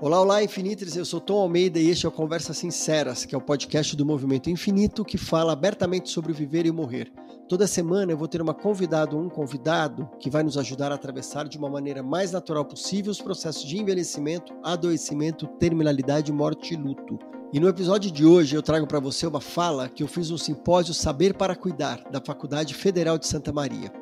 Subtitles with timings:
[0.00, 0.96] Olá, olá, Infinitres.
[0.96, 4.04] Eu sou Tom Almeida e este é o Conversas Sinceras, que é o podcast do
[4.04, 7.12] Movimento Infinito que fala abertamente sobre viver e morrer.
[7.48, 10.96] Toda semana eu vou ter uma convidada ou um convidado que vai nos ajudar a
[10.96, 16.76] atravessar de uma maneira mais natural possível os processos de envelhecimento, adoecimento, terminalidade, morte e
[16.76, 17.16] luto.
[17.52, 20.36] E no episódio de hoje eu trago para você uma fala que eu fiz no
[20.36, 23.92] simpósio Saber para Cuidar, da Faculdade Federal de Santa Maria.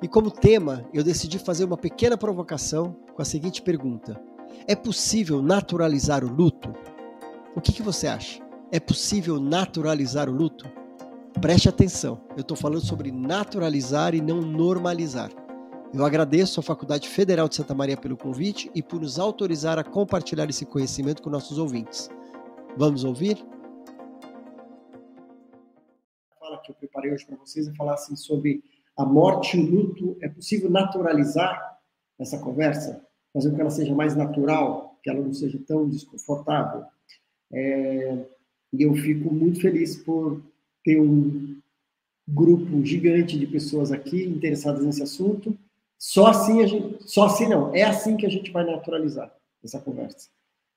[0.00, 4.20] E como tema, eu decidi fazer uma pequena provocação com a seguinte pergunta:
[4.66, 6.72] É possível naturalizar o luto?
[7.54, 8.42] O que, que você acha?
[8.70, 10.70] É possível naturalizar o luto?
[11.40, 15.30] Preste atenção, eu estou falando sobre naturalizar e não normalizar.
[15.92, 19.84] Eu agradeço à Faculdade Federal de Santa Maria pelo convite e por nos autorizar a
[19.84, 22.08] compartilhar esse conhecimento com nossos ouvintes.
[22.76, 23.44] Vamos ouvir?
[26.30, 28.62] A fala que eu preparei hoje para vocês é falar assim sobre
[28.96, 30.16] a morte e o luto.
[30.22, 31.78] É possível naturalizar
[32.18, 33.04] essa conversa?
[33.32, 36.84] Fazer com que ela seja mais natural, que ela não seja tão desconfortável?
[37.52, 38.26] É...
[38.72, 40.42] E eu fico muito feliz por
[40.82, 41.60] ter um
[42.26, 45.56] grupo gigante de pessoas aqui interessadas nesse assunto.
[45.98, 49.78] Só assim a gente, só assim não, é assim que a gente vai naturalizar essa
[49.78, 50.28] conversa.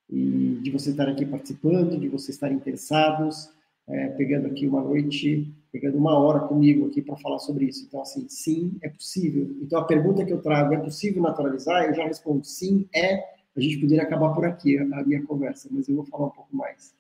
[0.10, 3.50] E de vocês estarem aqui participando, de vocês estarem interessados,
[3.88, 7.84] é, pegando aqui uma noite, pegando uma hora comigo aqui para falar sobre isso.
[7.86, 9.58] Então, assim, sim, é possível.
[9.62, 11.84] Então, a pergunta que eu trago, é possível naturalizar?
[11.84, 13.18] Eu já respondo, sim, é.
[13.54, 16.56] A gente poderia acabar por aqui a minha conversa, mas eu vou falar um pouco
[16.56, 16.94] mais.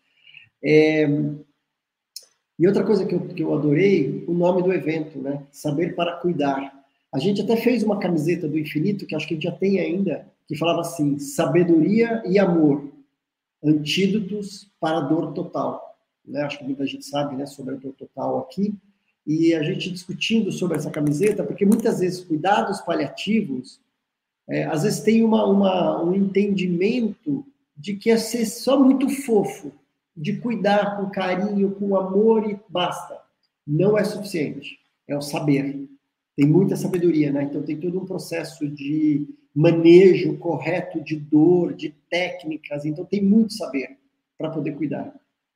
[0.62, 1.08] É,
[2.59, 5.45] e outra coisa que eu, que eu adorei, o nome do evento, né?
[5.52, 6.73] Saber para cuidar.
[7.14, 9.80] A gente até fez uma camiseta do infinito, que acho que a gente já tem
[9.80, 12.89] ainda, que falava assim: sabedoria e amor,
[13.64, 15.95] antídotos para a dor total.
[16.28, 16.42] Né?
[16.42, 18.73] Acho que muita gente sabe né, sobre a dor total aqui.
[19.26, 23.80] E a gente discutindo sobre essa camiseta, porque muitas vezes cuidados paliativos,
[24.48, 27.44] é, às vezes tem uma, uma, um entendimento
[27.76, 29.72] de que é ser só muito fofo,
[30.16, 33.20] de cuidar com carinho, com amor e basta.
[33.66, 34.80] Não é suficiente.
[35.08, 35.88] É o saber.
[36.36, 37.44] Tem muita sabedoria, né?
[37.44, 42.86] Então tem todo um processo de manejo correto de dor, de técnicas.
[42.86, 43.98] Então tem muito saber
[44.38, 45.14] para poder cuidar,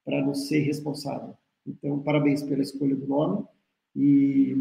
[0.10, 1.36] para não ser responsável.
[1.68, 3.46] Então parabéns pela escolha do nome
[3.96, 4.58] e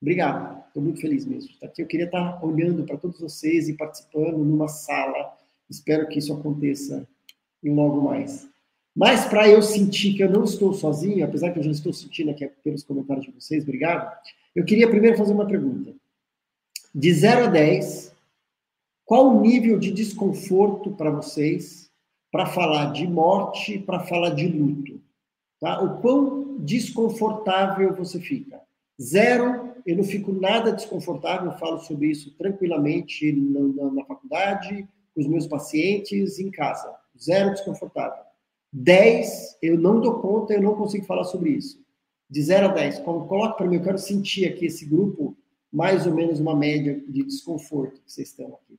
[0.00, 0.64] obrigado.
[0.66, 1.82] Estou muito feliz mesmo de estar aqui.
[1.82, 5.36] Eu queria estar olhando para todos vocês e participando numa sala.
[5.68, 7.06] Espero que isso aconteça
[7.62, 8.48] em logo mais.
[8.94, 12.30] Mas para eu sentir que eu não estou sozinho, apesar que eu já estou sentindo
[12.30, 14.10] aqui pelos comentários de vocês, obrigado.
[14.54, 15.94] Eu queria primeiro fazer uma pergunta.
[16.94, 18.10] De 0 a 10,
[19.04, 21.85] qual o nível de desconforto para vocês
[22.36, 25.00] para falar de morte, para falar de luto?
[25.58, 25.82] Tá?
[25.82, 28.60] O quão desconfortável você fica?
[29.00, 34.86] Zero, eu não fico nada desconfortável, eu falo sobre isso tranquilamente na, na, na faculdade,
[35.14, 36.94] com os meus pacientes, em casa.
[37.18, 38.22] Zero desconfortável.
[38.70, 41.82] 10, eu não dou conta, eu não consigo falar sobre isso.
[42.28, 45.34] De 0 a 10, coloca para mim, eu quero sentir aqui esse grupo,
[45.72, 48.78] mais ou menos uma média de desconforto que vocês estão aqui.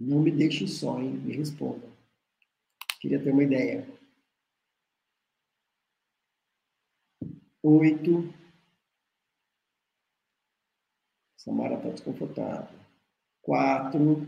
[0.00, 1.12] Não me deixem só, hein?
[1.12, 1.92] Me respondam.
[3.00, 3.86] Queria ter uma ideia.
[7.62, 8.32] Oito.
[11.36, 12.78] Samara está desconfortável.
[13.42, 14.26] Quatro.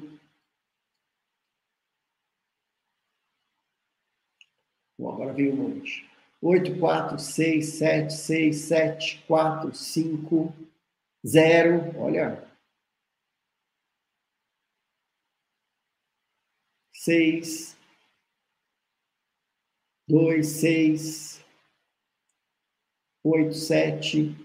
[4.99, 6.09] Bom, agora veio um monte.
[6.43, 10.55] 8, 4, 6, 7, 6, 7, 4, 5,
[11.27, 11.99] 0.
[11.99, 12.50] Olha.
[17.01, 17.79] 6,
[20.07, 21.41] 2, 6,
[23.25, 24.37] 8, 7,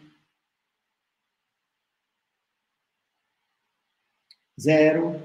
[4.57, 5.21] 0.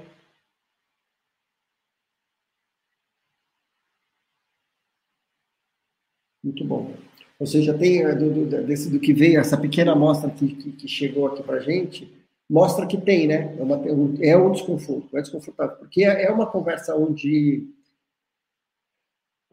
[6.43, 6.93] Muito bom.
[7.39, 10.73] Ou seja, tem eh, do, do, desse, do que veio, essa pequena amostra que, que,
[10.73, 12.11] que chegou aqui para gente,
[12.51, 13.55] mostra que tem, né?
[13.57, 13.75] É, uma,
[14.21, 17.65] é um desconforto, é desconfortável, porque é, é uma conversa onde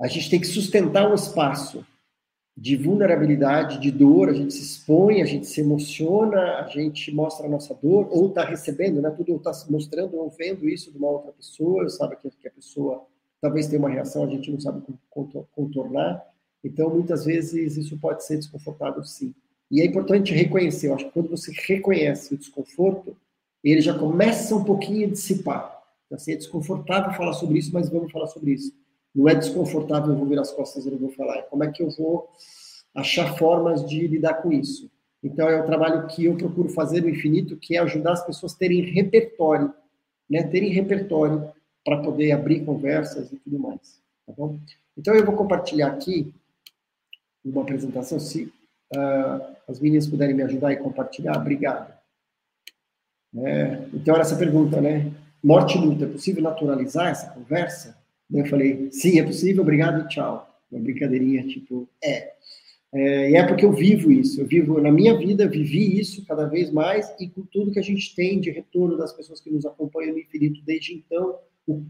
[0.00, 1.86] a gente tem que sustentar um espaço
[2.56, 7.46] de vulnerabilidade, de dor, a gente se expõe, a gente se emociona, a gente mostra
[7.46, 9.10] a nossa dor, ou está recebendo, né?
[9.10, 13.06] Tudo está mostrando ou vendo isso de uma outra pessoa, sabe que, que a pessoa
[13.40, 16.20] talvez tenha uma reação, a gente não sabe como contornar.
[16.64, 19.32] Então, muitas vezes, isso pode ser desconfortável, sim.
[19.70, 23.16] E é importante reconhecer, eu acho que quando você reconhece o desconforto,
[23.62, 25.78] ele já começa um pouquinho a dissipar.
[26.10, 28.72] Assim, é desconfortável falar sobre isso, mas vamos falar sobre isso.
[29.14, 31.42] Não é desconfortável, eu vou virar as costas e não vou falar.
[31.42, 32.28] Como é que eu vou
[32.94, 34.90] achar formas de lidar com isso.
[35.22, 38.54] Então, é o trabalho que eu procuro fazer no infinito, que é ajudar as pessoas
[38.54, 39.72] a terem repertório,
[40.28, 40.42] né?
[40.44, 41.50] Terem repertório
[41.84, 44.58] para poder abrir conversas e tudo mais, tá bom?
[44.96, 46.32] Então, eu vou compartilhar aqui
[47.44, 48.52] uma apresentação, se
[48.94, 51.92] uh, as meninas puderem me ajudar e compartilhar, obrigado.
[53.36, 55.12] É, então, era essa pergunta, né?
[55.42, 57.96] Morte luta, é possível naturalizar essa conversa?
[58.32, 60.48] Eu falei, sim, é possível, obrigado e tchau.
[60.70, 62.32] Uma brincadeirinha, tipo, é.
[62.92, 63.30] é.
[63.30, 66.70] E é porque eu vivo isso, eu vivo, na minha vida, vivi isso cada vez
[66.70, 70.12] mais, e com tudo que a gente tem de retorno das pessoas que nos acompanham
[70.12, 71.38] no infinito desde então,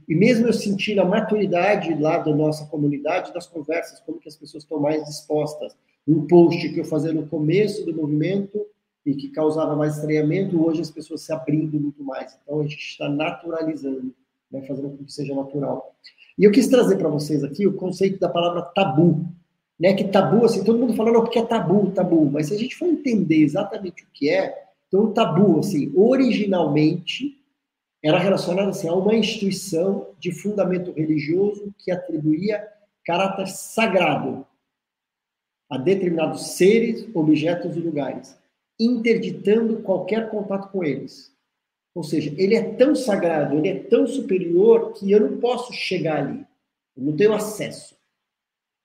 [0.09, 4.37] e mesmo eu sentindo a maturidade lá da nossa comunidade, das conversas, como que as
[4.37, 5.77] pessoas estão mais dispostas.
[6.09, 8.59] Um post que eu fazia no começo do movimento,
[9.09, 12.39] e que causava mais estranhamento, hoje as pessoas se abrindo muito mais.
[12.43, 14.15] Então a gente está naturalizando,
[14.51, 15.95] né, fazendo com que seja natural.
[16.39, 19.25] E eu quis trazer para vocês aqui o conceito da palavra tabu,
[19.81, 19.95] né?
[19.95, 22.31] Que tabu, assim, todo mundo fala, não, porque é tabu, tabu.
[22.31, 24.55] Mas se a gente for entender exatamente o que é,
[24.87, 27.35] então o tabu, assim, originalmente
[28.05, 32.63] era relacionado assim, a uma instituição de fundamento religioso que atribuía
[33.05, 34.47] caráter sagrado
[35.69, 38.37] a determinados seres, objetos e lugares,
[38.79, 41.33] interditando qualquer contato com eles.
[41.95, 46.25] Ou seja, ele é tão sagrado, ele é tão superior que eu não posso chegar
[46.25, 46.47] ali.
[46.97, 47.97] Eu não tenho acesso.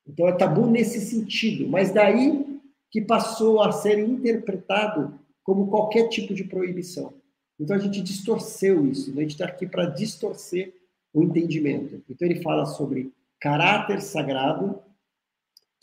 [0.08, 1.68] Então é tabu nesse sentido.
[1.68, 2.60] Mas daí
[2.90, 7.14] que passou a ser interpretado como qualquer tipo de proibição.
[7.60, 9.12] Então a gente distorceu isso.
[9.12, 9.20] Né?
[9.20, 10.74] A gente está aqui para distorcer
[11.14, 12.04] o entendimento.
[12.10, 14.80] Então ele fala sobre caráter sagrado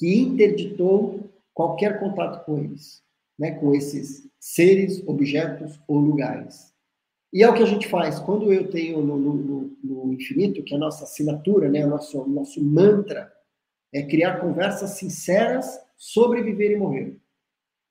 [0.01, 3.03] que interditou qualquer contato com eles,
[3.39, 3.51] né?
[3.51, 6.73] com esses seres, objetos ou lugares.
[7.31, 8.19] E é o que a gente faz.
[8.19, 12.27] Quando eu tenho no, no, no infinito, que é a nossa assinatura, né, o nosso,
[12.27, 13.31] nosso mantra,
[13.93, 17.17] é criar conversas sinceras sobre viver e morrer.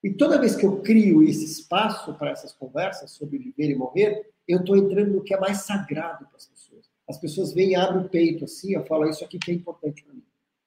[0.04, 4.28] E toda vez que eu crio esse espaço para essas conversas sobre viver e morrer,
[4.48, 6.90] eu estou entrando no que é mais sagrado para as pessoas.
[7.08, 10.14] As pessoas vêm abrem o peito assim, eu falo, isso aqui que é importante para
[10.14, 10.24] mim.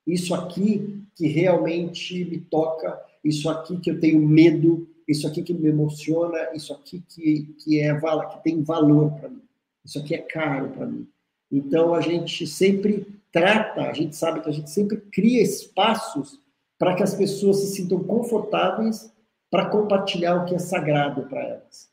[0.07, 5.53] Isso aqui que realmente me toca, isso aqui que eu tenho medo, isso aqui que
[5.53, 9.43] me emociona, isso aqui que, que, é, que tem valor para mim,
[9.85, 11.07] isso aqui é caro para mim.
[11.51, 16.41] Então a gente sempre trata, a gente sabe que a gente sempre cria espaços
[16.79, 19.13] para que as pessoas se sintam confortáveis
[19.51, 21.91] para compartilhar o que é sagrado para elas.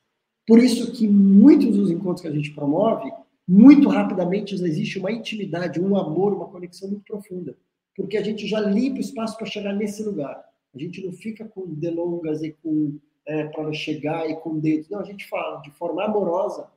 [0.48, 3.12] Por isso que muitos dos encontros que a gente promove,
[3.48, 7.56] muito rapidamente existe uma intimidade, um amor, uma conexão muito profunda,
[8.00, 10.42] porque a gente já limpa o espaço para chegar nesse lugar.
[10.74, 14.90] A gente não fica com delongas e com é, para chegar e com dedos.
[14.90, 16.72] Não, a gente fala de forma amorosa,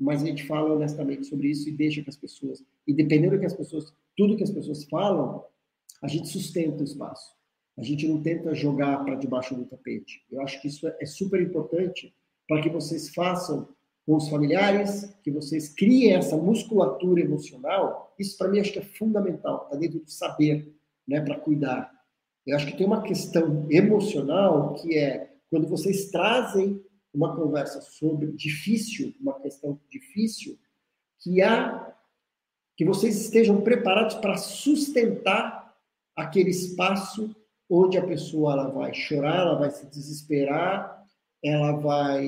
[0.00, 3.40] mas a gente fala honestamente sobre isso e deixa que as pessoas, e dependendo do
[3.40, 5.44] que as pessoas, tudo que as pessoas falam,
[6.02, 7.34] a gente sustenta o espaço.
[7.76, 10.24] A gente não tenta jogar para debaixo do tapete.
[10.32, 12.14] Eu acho que isso é super importante
[12.48, 13.68] para que vocês façam
[14.06, 18.14] com os familiares, que vocês criem essa musculatura emocional.
[18.18, 20.74] Isso para mim acho que é fundamental, está dentro do saber,
[21.08, 21.90] né, para cuidar.
[22.46, 28.32] Eu acho que tem uma questão emocional que é quando vocês trazem uma conversa sobre
[28.32, 30.58] difícil, uma questão difícil,
[31.20, 31.92] que há
[32.76, 35.76] que vocês estejam preparados para sustentar
[36.16, 37.34] aquele espaço
[37.70, 41.04] onde a pessoa ela vai chorar, ela vai se desesperar,
[41.42, 42.26] ela vai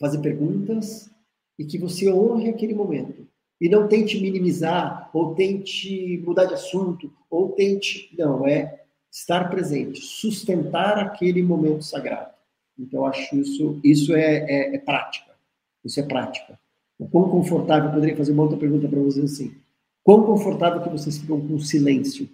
[0.00, 1.10] fazer perguntas
[1.58, 3.26] e que você honre aquele momento
[3.60, 10.00] e não tente minimizar ou tente mudar de assunto ou tente não é estar presente,
[10.00, 12.34] sustentar aquele momento sagrado.
[12.78, 15.34] Então, acho isso, isso é, é, é prática.
[15.82, 16.58] Isso é prática.
[16.98, 19.56] O quão confortável, eu poderia fazer uma outra pergunta para vocês assim.
[20.02, 22.28] Quão confortável que vocês ficam com o silêncio?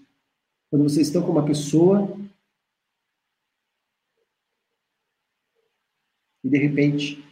[0.71, 2.17] Quando vocês estão com uma pessoa
[6.43, 7.23] e de repente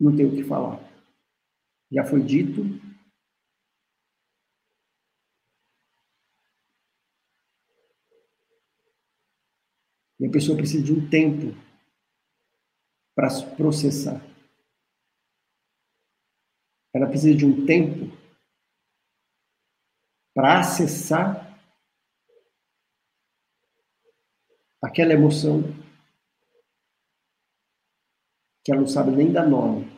[0.00, 0.80] não tem o que falar.
[1.92, 2.62] Já foi dito,
[10.20, 11.56] E a pessoa precisa de um tempo
[13.16, 14.20] para processar.
[16.94, 18.14] Ela precisa de um tempo
[20.34, 21.58] para acessar
[24.82, 25.62] aquela emoção
[28.62, 29.89] que ela não sabe nem dar nome.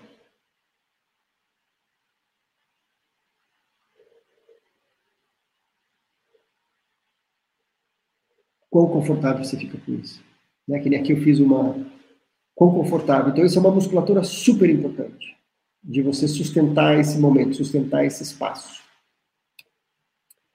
[8.72, 10.24] Quão confortável você fica com isso.
[10.66, 10.80] Né?
[10.80, 11.76] Que nem aqui eu fiz uma.
[12.54, 13.30] Quão confortável.
[13.30, 15.36] Então, isso é uma musculatura super importante
[15.84, 18.82] de você sustentar esse momento, sustentar esse espaço.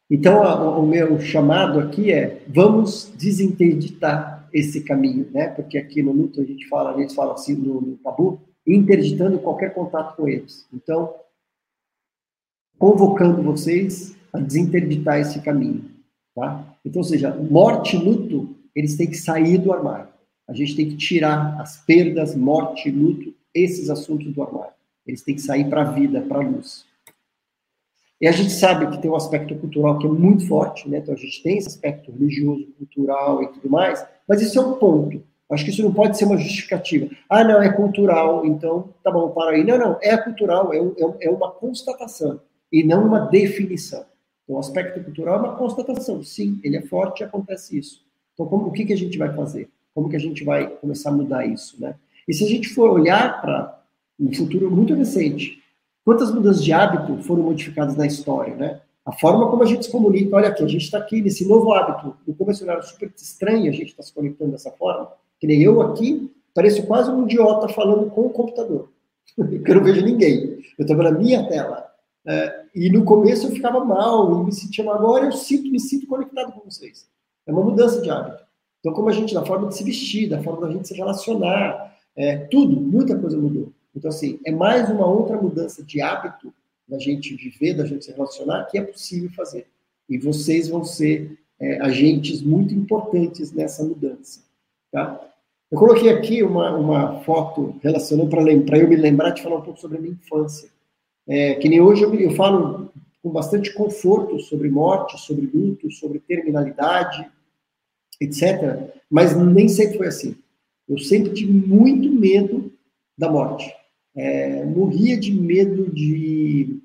[0.10, 5.50] Então, a, o meu chamado aqui é: vamos desinterditar esse caminho, né?
[5.50, 9.38] Porque aqui no luto a gente fala, a gente fala assim no, no tabu, interditando
[9.40, 10.68] qualquer contato com eles.
[10.74, 11.14] Então,
[12.80, 15.97] convocando vocês a desinterditar esse caminho,
[16.38, 16.64] tá?
[16.86, 20.08] Então, ou seja, morte luto, eles têm que sair do armário.
[20.48, 24.74] A gente tem que tirar as perdas, morte, luto, esses assuntos do armário.
[25.06, 26.86] Eles têm que sair para a vida, para a luz.
[28.22, 31.00] E a gente sabe que tem um aspecto cultural que é muito forte, né?
[31.00, 34.76] Então a gente tem esse aspecto religioso, cultural e tudo mais, mas isso é um
[34.76, 35.24] ponto.
[35.50, 37.10] Acho que isso não pode ser uma justificativa.
[37.30, 39.64] Ah, não, é cultural, então tá bom, para aí.
[39.64, 42.40] Não, não, é cultural, é, um, é uma constatação
[42.72, 44.06] e não uma definição.
[44.48, 46.24] Então, o aspecto cultural é uma constatação.
[46.24, 48.02] Sim, ele é forte e acontece isso.
[48.34, 49.70] Então, como, o que, que a gente vai fazer?
[49.94, 51.96] Como que a gente vai começar a mudar isso, né?
[52.26, 53.82] E se a gente for olhar para
[54.18, 55.62] um futuro muito recente,
[56.06, 58.82] quantas mudanças de hábito foram modificadas na história, né?
[59.06, 61.74] A forma como a gente se comunica, olha aqui, a gente está aqui nesse novo
[61.74, 65.82] hábito, no convencional super estranho, a gente está se conectando dessa forma, que nem eu
[65.82, 68.92] aqui, pareço quase um idiota falando com o computador,
[69.36, 71.87] porque eu não vejo ninguém, eu estou na minha tela.
[72.28, 75.80] É, e no começo eu ficava mal, e me sentia mal, agora eu sinto, me
[75.80, 77.08] sinto conectado com vocês.
[77.46, 78.44] É uma mudança de hábito.
[78.80, 81.96] Então, como a gente, da forma de se vestir, da forma da gente se relacionar,
[82.16, 83.72] é, tudo, muita coisa mudou.
[83.96, 86.54] Então, assim, é mais uma outra mudança de hábito
[86.88, 89.66] da gente viver, da gente se relacionar, que é possível fazer.
[90.10, 94.42] E vocês vão ser é, agentes muito importantes nessa mudança.
[94.92, 95.20] Tá?
[95.72, 99.80] Eu coloquei aqui uma, uma foto relacionando para eu me lembrar de falar um pouco
[99.80, 100.70] sobre a minha infância.
[101.28, 102.92] É, que nem hoje eu, eu falo
[103.22, 107.30] com bastante conforto sobre morte, sobre luto, sobre terminalidade,
[108.22, 108.92] etc.
[109.10, 110.36] Mas nem sempre foi assim.
[110.88, 112.72] Eu sempre tive muito medo
[113.18, 113.70] da morte.
[114.16, 116.80] É, morria de medo de,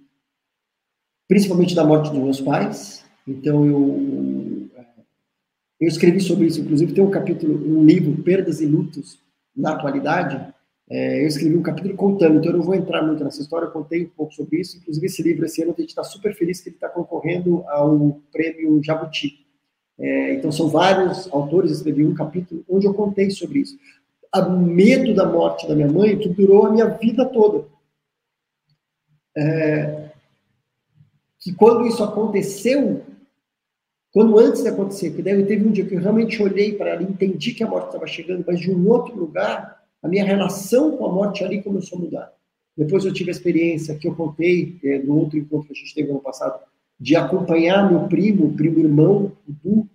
[1.28, 3.04] principalmente da morte dos meus pais.
[3.26, 4.52] Então eu
[5.82, 9.18] eu escrevi sobre isso, inclusive tem um capítulo, um livro, Perdas e Lutos
[9.54, 10.54] na Atualidade.
[10.94, 13.70] É, eu escrevi um capítulo contando, então eu não vou entrar muito nessa história, eu
[13.70, 14.76] contei um pouco sobre isso.
[14.76, 18.20] Inclusive, esse livro, esse ano, a gente está super feliz que ele está concorrendo ao
[18.30, 19.46] prêmio Jabuti.
[19.99, 23.78] É, então, são vários autores, escrevi um capítulo onde eu contei sobre isso
[24.32, 27.66] a medo da morte da minha mãe que durou a minha vida toda.
[29.37, 30.11] É,
[31.38, 33.02] que quando isso aconteceu,
[34.11, 37.02] quando antes de acontecer, que deve teve um dia que eu realmente olhei para ela,
[37.02, 41.06] entendi que a morte estava chegando, mas de um outro lugar, a minha relação com
[41.06, 42.32] a morte ali começou a mudar.
[42.76, 45.94] Depois eu tive a experiência que eu contei é, no outro encontro que a gente
[45.94, 46.61] teve no ano passado,
[46.99, 49.88] de acompanhar meu primo, primo irmão, o Du,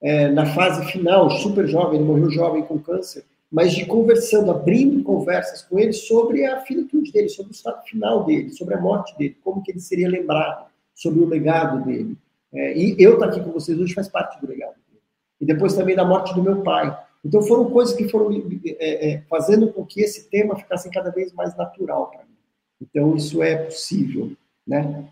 [0.00, 5.02] é, na fase final, super jovem, ele morreu jovem com câncer, mas de conversando, abrindo
[5.02, 9.16] conversas com ele sobre a finitude dele, sobre o estado final dele, sobre a morte
[9.16, 12.16] dele, como que ele seria lembrado, sobre o legado dele.
[12.52, 15.02] É, e eu estar aqui com vocês hoje faz parte do legado dele.
[15.40, 16.96] E depois também da morte do meu pai.
[17.24, 18.30] Então foram coisas que foram
[18.64, 22.36] é, é, fazendo com que esse tema ficasse cada vez mais natural para mim.
[22.80, 24.32] Então isso é possível,
[24.66, 25.08] né?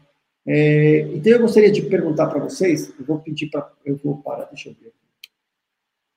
[0.46, 4.44] É, então eu gostaria de perguntar para vocês, eu vou pedir para, eu vou parar,
[4.44, 4.92] deixa eu ver.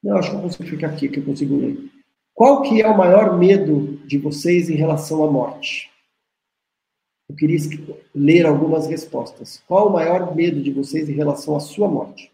[0.03, 1.89] Não, acho que eu consigo ficar aqui, que eu consigo ler.
[2.33, 5.91] Qual que é o maior medo de vocês em relação à morte?
[7.27, 7.57] Eu queria
[8.15, 9.61] ler algumas respostas.
[9.67, 12.31] Qual o maior medo de vocês em relação à sua morte?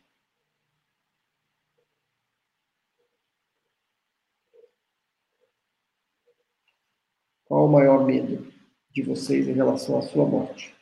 [7.56, 8.52] Qual o maior medo
[8.92, 10.76] de vocês em relação à sua morte?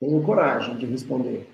[0.00, 1.48] Tenham coragem de responder.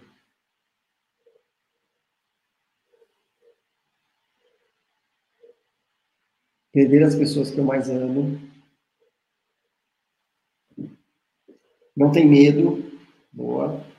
[6.73, 8.41] perder as pessoas que eu mais amo.
[11.95, 12.83] Não tem medo.
[13.31, 13.92] Boa.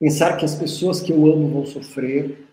[0.00, 2.48] Pensar que as pessoas que eu amo vão sofrer.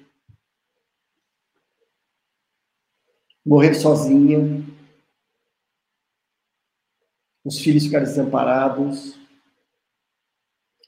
[3.45, 4.63] Morrer sozinha.
[7.43, 9.17] Os filhos ficarem desamparados.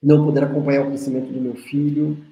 [0.03, 2.29] Não poder acompanhar o crescimento do meu filho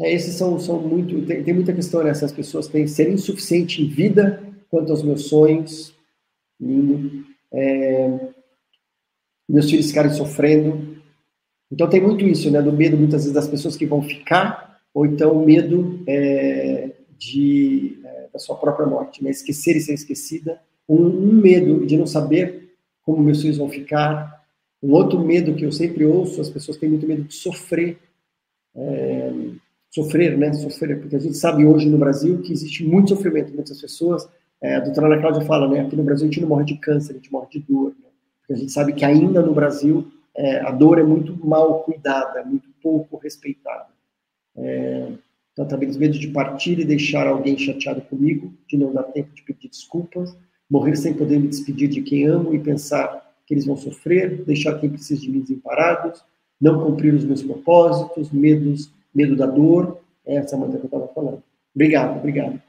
[0.00, 1.24] é, esses são, são muito.
[1.26, 2.36] Tem, tem muita questão nessas né?
[2.36, 5.94] pessoas têm ser insuficiente em vida quanto aos meus sonhos.
[6.60, 7.24] Lindo.
[7.52, 8.32] É,
[9.48, 10.95] meus filhos ficarem sofrendo.
[11.70, 12.62] Então tem muito isso, né?
[12.62, 17.98] Do medo muitas vezes das pessoas que vão ficar, ou então o medo é, de,
[18.04, 19.30] é, da sua própria morte, né?
[19.30, 20.60] Esquecer e ser esquecida.
[20.88, 24.44] Um, um medo de não saber como meus filhos vão ficar.
[24.82, 27.98] Um outro medo que eu sempre ouço, as pessoas têm muito medo de sofrer.
[28.74, 29.32] É,
[29.90, 30.52] sofrer, né?
[30.52, 34.28] Sofrer, porque a gente sabe hoje no Brasil que existe muito sofrimento muitas pessoas.
[34.62, 35.80] É, a doutora Ana Cláudia fala, né?
[35.80, 37.90] Aqui no Brasil a gente não morre de câncer, a gente morre de dor.
[37.90, 38.08] Né?
[38.40, 42.44] Porque a gente sabe que ainda no Brasil é, a dor é muito mal cuidada,
[42.44, 43.88] muito pouco respeitada.
[44.56, 45.08] É,
[45.52, 49.42] então, talvez medo de partir e deixar alguém chateado comigo, de não dar tempo de
[49.42, 50.36] pedir desculpas,
[50.70, 54.78] morrer sem poder me despedir de quem amo e pensar que eles vão sofrer, deixar
[54.78, 56.22] quem precisa de mim desamparados,
[56.60, 61.12] não cumprir os meus propósitos, medos, medo da dor, é essa maneira que eu estava
[61.14, 61.42] falando.
[61.74, 62.60] Obrigado, obrigado.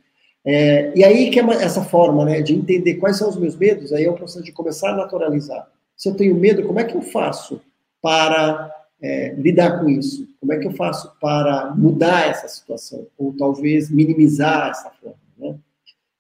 [0.46, 3.92] É, e aí que é essa forma né, de entender quais são os meus medos,
[3.92, 5.68] aí é o processo de começar a naturalizar.
[5.98, 7.60] Se eu tenho medo, como é que eu faço
[8.02, 10.28] para é, lidar com isso?
[10.40, 13.08] Como é que eu faço para mudar essa situação?
[13.18, 15.18] Ou talvez minimizar essa forma?
[15.38, 15.58] Né?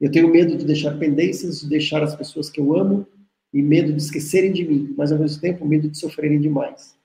[0.01, 3.05] Eu tenho medo de deixar pendências, de deixar as pessoas que eu amo
[3.53, 6.95] e medo de esquecerem de mim, mas ao mesmo tempo medo de sofrerem demais.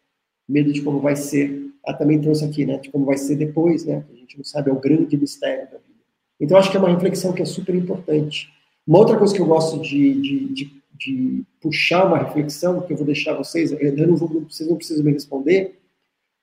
[0.49, 1.71] Medo de como vai ser.
[1.87, 2.79] Ah, também trouxe aqui, né?
[2.79, 4.05] De como vai ser depois, né?
[4.11, 6.01] A gente não sabe, é o grande mistério da vida.
[6.41, 8.49] Então, acho que é uma reflexão que é super importante.
[8.87, 12.97] Uma outra coisa que eu gosto de, de, de, de puxar uma reflexão, que eu
[12.97, 15.81] vou deixar vocês, eu não vou, vocês não precisam me responder,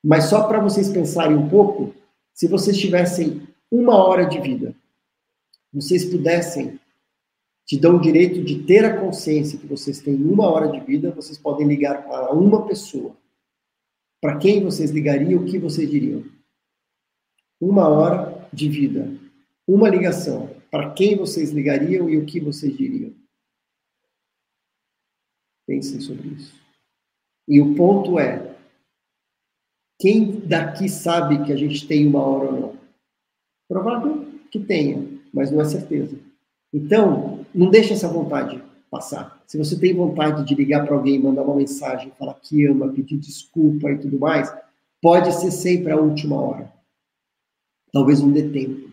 [0.04, 1.94] mas só para vocês pensarem um pouco,
[2.34, 3.42] se vocês tivessem
[3.72, 4.76] uma hora de vida,
[5.74, 6.80] vocês pudessem
[7.70, 11.12] te dão o direito de ter a consciência que vocês têm uma hora de vida,
[11.12, 13.16] vocês podem ligar para uma pessoa.
[14.20, 16.24] Para quem vocês ligariam, o que vocês diriam?
[17.62, 19.16] Uma hora de vida.
[19.68, 20.50] Uma ligação.
[20.72, 23.14] Para quem vocês ligariam e o que vocês diriam?
[25.70, 26.60] Pensem sobre isso.
[27.48, 28.56] E o ponto é:
[30.00, 32.78] quem daqui sabe que a gente tem uma hora ou não?
[33.70, 36.18] Provável que tenha, mas não é certeza.
[36.74, 38.60] Então, não deixe essa vontade
[38.90, 39.44] passar.
[39.46, 43.20] Se você tem vontade de ligar para alguém, mandar uma mensagem, falar que ama, pedir
[43.20, 44.52] desculpa e tudo mais,
[45.00, 46.74] pode ser sempre a última hora.
[47.94, 48.89] Talvez não dê tempo.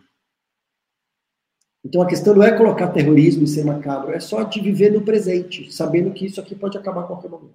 [1.86, 5.02] Então a questão não é colocar terrorismo e ser macabro, é só de viver no
[5.02, 7.54] presente, sabendo que isso aqui pode acabar a qualquer momento.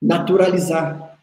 [0.00, 1.18] Naturalizar.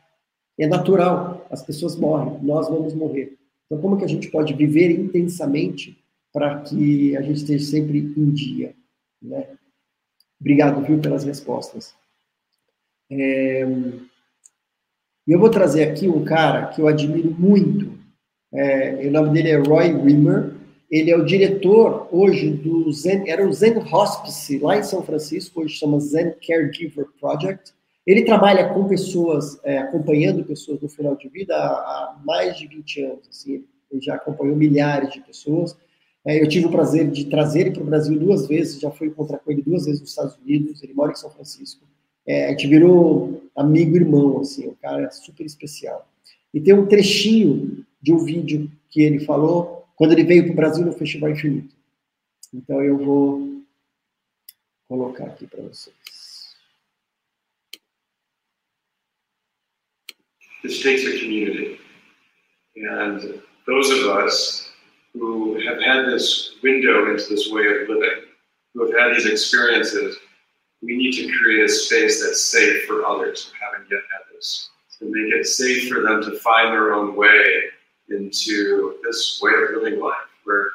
[0.59, 3.37] É natural, as pessoas morrem, nós vamos morrer.
[3.65, 5.97] Então como que a gente pode viver intensamente
[6.33, 8.75] para que a gente esteja sempre em dia.
[9.21, 9.47] Né?
[10.37, 11.95] Obrigado, viu, pelas respostas.
[13.09, 13.65] É...
[15.25, 17.97] Eu vou trazer aqui um cara que eu admiro muito.
[18.53, 20.60] É, o nome dele é Roy Rimmer.
[20.91, 25.61] Ele é o diretor hoje do Zen, era o Zen Hospice lá em São Francisco,
[25.61, 27.73] hoje chama Zen Caregiver Project.
[28.05, 32.67] Ele trabalha com pessoas, é, acompanhando pessoas no final de vida há, há mais de
[32.67, 33.29] 20 anos.
[33.29, 35.77] Assim, ele já acompanhou milhares de pessoas.
[36.25, 39.07] É, eu tive o prazer de trazer ele para o Brasil duas vezes, já fui
[39.07, 41.85] encontrar com ele duas vezes nos Estados Unidos, ele mora em São Francisco.
[42.27, 46.05] É, a gente virou amigo irmão, assim, o cara super especial.
[46.53, 50.55] E tem um trechinho de um vídeo que ele falou quando ele veio para o
[50.55, 51.75] Brasil no Festival Infinito.
[52.51, 53.63] Então eu vou
[54.87, 56.55] colocar aqui para vocês.
[60.63, 61.79] This takes a community.
[62.77, 64.73] And those of us
[65.13, 68.25] who have had this window into this way of living,
[68.73, 70.17] who have had these experiences,
[70.81, 74.71] we need to create a space that's safe for others who haven't yet had this.
[74.97, 77.69] To make it safe for them to find their own way
[78.09, 80.71] into this way of living life, where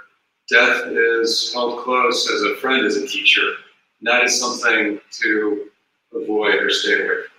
[0.49, 3.53] death is held close as a friend, as a teacher.
[4.03, 5.71] That is something to
[6.15, 7.37] avoid or stay away from.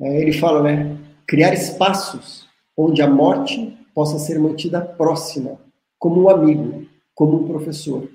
[0.00, 0.98] ele fala, né?
[1.28, 5.60] Criar espaços onde a morte possa ser mantida próxima,
[5.98, 8.08] como um amigo, como um professor.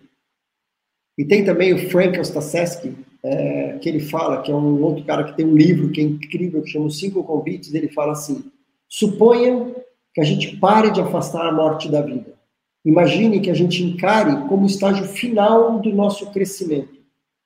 [1.17, 5.23] E tem também o Frank Ostaseski, é, que ele fala, que é um outro cara
[5.23, 8.51] que tem um livro que é incrível, que chama Os Cinco Convites, ele fala assim,
[8.87, 9.75] suponha
[10.13, 12.33] que a gente pare de afastar a morte da vida.
[12.83, 16.97] Imagine que a gente encare como estágio final do nosso crescimento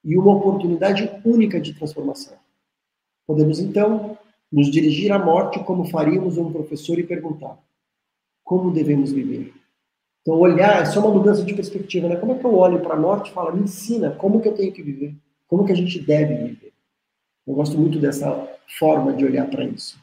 [0.04, 2.38] e uma oportunidade única de transformação.
[3.26, 4.18] Podemos, então,
[4.52, 7.58] nos dirigir à morte como faríamos um professor e perguntar:
[8.44, 9.54] como devemos viver.
[10.22, 12.16] Então, olhar é só uma mudança de perspectiva, né?
[12.16, 14.54] Como é que eu olho para a morte e falo, me ensina como que eu
[14.54, 15.16] tenho que viver,
[15.48, 16.72] como que a gente deve viver.
[17.48, 20.00] Eu gosto muito dessa forma de olhar para isso.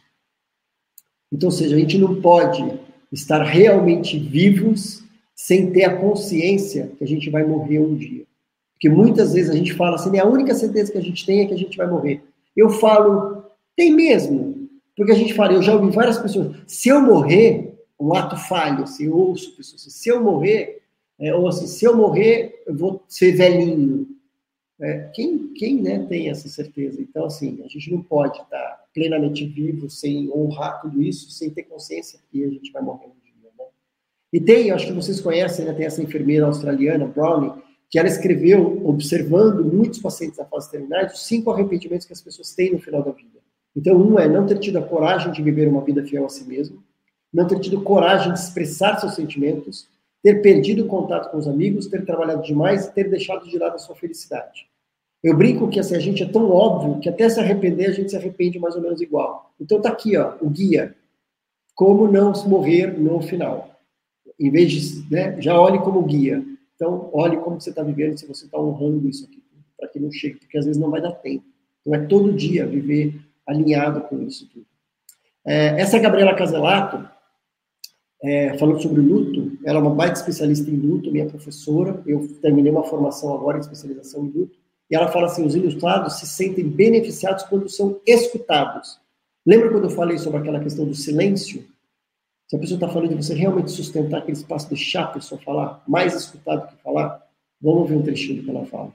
[1.33, 2.65] Então, ou seja, a gente não pode
[3.13, 5.03] estar realmente vivos
[5.35, 8.25] sem ter a consciência que a gente vai morrer um dia.
[8.73, 11.47] Porque muitas vezes a gente fala assim, a única certeza que a gente tem é
[11.47, 12.23] que a gente vai morrer.
[12.57, 13.45] Eu falo,
[13.77, 14.69] tem mesmo.
[14.97, 18.85] Porque a gente fala, eu já ouvi várias pessoas, se eu morrer, um ato falho,
[18.85, 20.83] assim, eu ouço pessoas assim, se eu morrer,
[21.19, 24.07] é, ou assim, se eu morrer, eu vou ser velhinho.
[24.81, 27.01] É, quem, quem né, tem essa certeza?
[27.01, 31.63] Então, assim, a gente não pode estar plenamente vivo sem honrar tudo isso, sem ter
[31.63, 33.51] consciência que a gente vai morrer um dia.
[33.57, 33.65] Né?
[34.33, 37.53] E tem, acho que vocês conhecem, né, tem essa enfermeira australiana, Brownie,
[37.89, 42.53] que ela escreveu, observando muitos pacientes da fase terminais, os cinco arrependimentos que as pessoas
[42.53, 43.39] têm no final da vida.
[43.77, 46.45] Então, um é não ter tido a coragem de viver uma vida fiel a si
[46.45, 46.83] mesmo,
[47.33, 49.87] não ter tido coragem de expressar seus sentimentos,
[50.23, 53.77] ter perdido o contato com os amigos, ter trabalhado demais e ter deixado de lado
[53.77, 54.67] a sua felicidade.
[55.23, 58.11] Eu brinco que assim, a gente é tão óbvio que até se arrepender, a gente
[58.11, 59.53] se arrepende mais ou menos igual.
[59.61, 60.95] Então tá aqui, ó, o guia.
[61.75, 63.79] Como não morrer no final.
[64.39, 66.45] Em vez de, né, já olhe como guia.
[66.79, 69.43] Então, olhe como você está vivendo, se você está honrando isso aqui,
[69.77, 71.45] para que não chegue, porque às vezes não vai dar tempo.
[71.81, 74.65] Então, é todo dia viver alinhado com isso tudo.
[75.45, 77.09] É, essa Gabriela Caselato,
[78.23, 82.71] é, falando sobre luto, ela é uma baita especialista em luto, minha professora, eu terminei
[82.71, 84.57] uma formação agora em especialização em luto,
[84.91, 89.01] e ela fala assim, os ilustrados se sentem beneficiados quando são escutados.
[89.47, 91.65] Lembra quando eu falei sobre aquela questão do silêncio?
[92.47, 95.83] Se a pessoa está falando de você realmente sustentar aquele espaço, deixar a pessoa falar,
[95.87, 97.23] mais escutado que falar,
[97.61, 98.95] vamos ver um trechinho do que ela fala.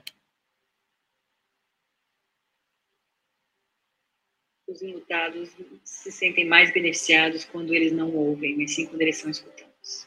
[4.74, 5.50] os enlutados
[5.84, 10.06] se sentem mais beneficiados quando eles não ouvem, mas sim quando eles são escutados.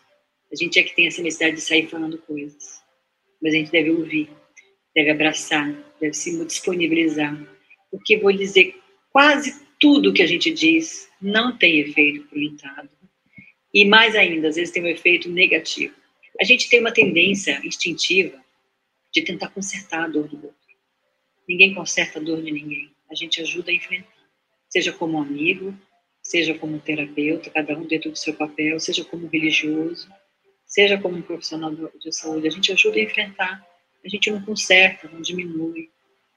[0.51, 2.83] A gente é que tem essa necessidade de sair falando coisas,
[3.41, 4.29] mas a gente deve ouvir,
[4.97, 7.37] deve abraçar, deve se disponibilizar,
[7.91, 8.75] porque vou dizer,
[9.11, 12.89] quase tudo que a gente diz não tem efeito para o lutado.
[13.71, 15.93] E mais ainda, às vezes tem um efeito negativo.
[16.41, 18.43] A gente tem uma tendência instintiva
[19.13, 20.57] de tentar consertar a dor do outro.
[21.47, 22.89] Ninguém conserta a dor de ninguém.
[23.11, 24.17] A gente ajuda a enfrentar
[24.67, 25.73] seja como amigo,
[26.21, 30.09] seja como terapeuta, cada um dentro do seu papel, seja como religioso,
[30.65, 32.47] seja como um profissional de saúde.
[32.47, 33.66] A gente ajuda a enfrentar,
[34.05, 35.89] a gente não conserta, não diminui.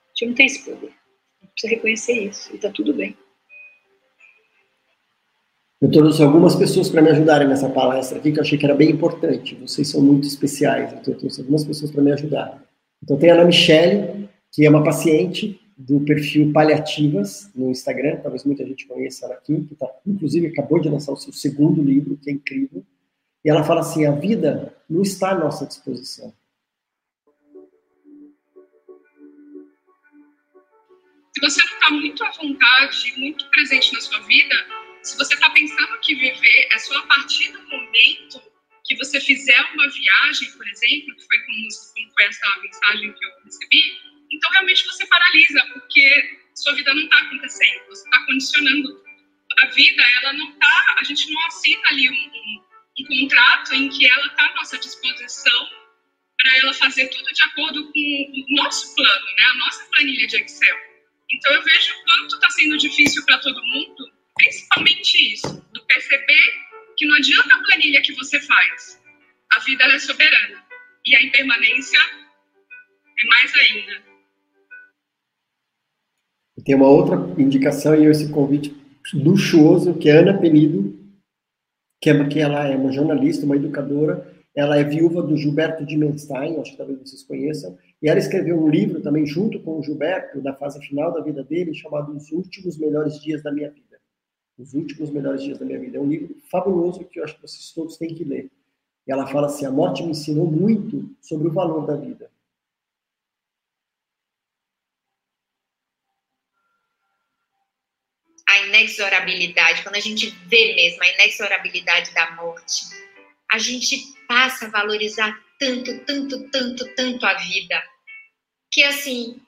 [0.07, 0.93] A gente não tem esse poder.
[1.41, 3.17] A gente precisa reconhecer isso e está tudo bem.
[5.81, 8.75] Eu trouxe algumas pessoas para me ajudarem nessa palestra aqui, que eu achei que era
[8.75, 9.55] bem importante.
[9.55, 12.63] Vocês são muito especiais, então eu trouxe algumas pessoas para me ajudar.
[13.03, 18.45] Então tem a Ana Michele, que é uma paciente do perfil Paliativas no Instagram, talvez
[18.45, 22.19] muita gente conheça ela aqui, que tá, inclusive acabou de lançar o seu segundo livro,
[22.19, 22.85] que é incrível.
[23.43, 26.31] E ela fala assim: a vida não está à nossa disposição.
[31.33, 34.67] Se você não está muito à vontade, muito presente na sua vida,
[35.03, 38.43] se você está pensando que viver é só a partir do momento
[38.85, 43.25] que você fizer uma viagem, por exemplo, que foi como, como foi essa mensagem que
[43.25, 49.05] eu recebi, então, realmente, você paralisa, porque sua vida não está acontecendo, você está condicionando.
[49.59, 52.65] A vida, ela não está, a gente não assina ali um, um,
[53.01, 55.69] um contrato em que ela está à nossa disposição
[56.41, 59.43] para ela fazer tudo de acordo com o nosso plano, né?
[59.43, 60.90] a nossa planilha de Excel.
[61.33, 66.53] Então, eu vejo quanto está sendo difícil para todo mundo, principalmente isso, do perceber
[66.97, 69.01] que não adianta a planilha que você faz,
[69.55, 70.65] a vida é soberana.
[71.07, 74.11] E a impermanência é mais ainda.
[76.65, 78.75] Tem uma outra indicação e esse convite
[79.15, 80.99] luxuoso, que é Ana Penido,
[82.03, 86.61] que, é, que ela é uma jornalista, uma educadora, ela é viúva do Gilberto Dimenstein,
[86.61, 90.41] acho que talvez vocês conheçam, e ela escreveu um livro também junto com o Gilberto,
[90.41, 94.01] da fase final da vida dele, chamado Os Últimos Melhores Dias da Minha Vida.
[94.59, 95.99] Os Últimos Melhores Dias da Minha Vida.
[95.99, 98.51] É um livro fabuloso que eu acho que vocês todos têm que ler.
[99.07, 102.31] E ela fala assim, a morte me ensinou muito sobre o valor da vida.
[108.71, 112.85] inexorabilidade, quando a gente vê mesmo a inexorabilidade da morte,
[113.51, 117.83] a gente passa a valorizar tanto, tanto, tanto, tanto a vida,
[118.73, 119.41] que assim,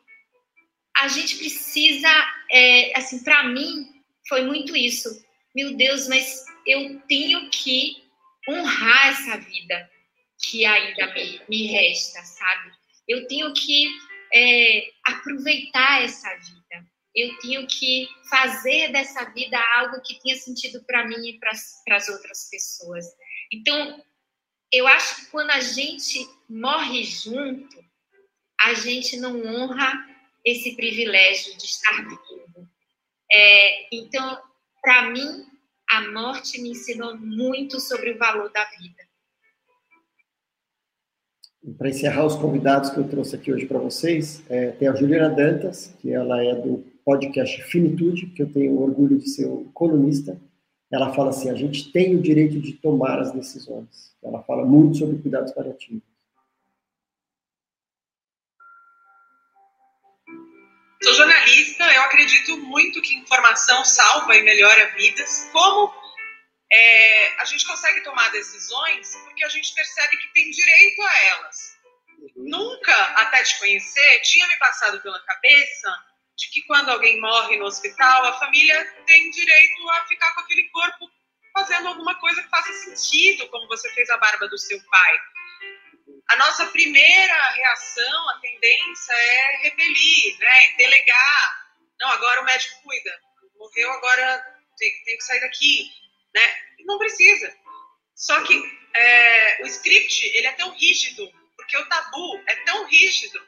[0.97, 2.09] a gente precisa,
[2.51, 3.89] é, assim, para mim,
[4.29, 5.25] foi muito isso.
[5.55, 8.05] Meu Deus, mas eu tenho que
[8.49, 9.91] honrar essa vida
[10.41, 12.73] que ainda me, me resta, sabe?
[13.09, 13.89] Eu tenho que
[14.33, 21.07] é, aproveitar essa vida eu tinha que fazer dessa vida algo que tinha sentido para
[21.07, 23.05] mim e para as outras pessoas.
[23.53, 24.03] Então,
[24.73, 27.85] eu acho que quando a gente morre junto,
[28.61, 29.93] a gente não honra
[30.45, 32.69] esse privilégio de estar vivo.
[33.31, 34.39] É, então,
[34.81, 35.47] para mim,
[35.91, 39.03] a morte me ensinou muito sobre o valor da vida.
[41.79, 45.33] Para encerrar os convidados que eu trouxe aqui hoje para vocês, é, tem a Juliana
[45.33, 50.41] Dantas, que ela é do podcast Finitude, que eu tenho orgulho de ser o colunista,
[50.93, 54.15] ela fala assim: a gente tem o direito de tomar as decisões.
[54.23, 56.03] Ela fala muito sobre cuidados paliativos.
[61.03, 65.49] Sou jornalista, eu acredito muito que informação salva e melhora vidas.
[65.51, 65.93] Como
[66.71, 69.17] é, a gente consegue tomar decisões?
[69.25, 71.73] Porque a gente percebe que tem direito a elas.
[72.37, 77.67] nunca, até te conhecer, tinha me passado pela cabeça de que quando alguém morre no
[77.67, 81.11] hospital, a família tem direito a ficar com aquele corpo
[81.53, 85.19] fazendo alguma coisa que faça sentido, como você fez a barba do seu pai.
[86.31, 90.73] A nossa primeira reação, a tendência é repelir, né?
[90.79, 91.67] delegar.
[92.01, 93.21] Não, agora o médico cuida.
[93.57, 94.43] Morreu, agora
[94.79, 95.91] tem, tem que sair daqui.
[96.35, 96.57] Né?
[96.87, 97.55] Não precisa.
[98.15, 98.55] Só que
[98.95, 103.39] é, o script ele é tão rígido, porque o tabu é tão rígido,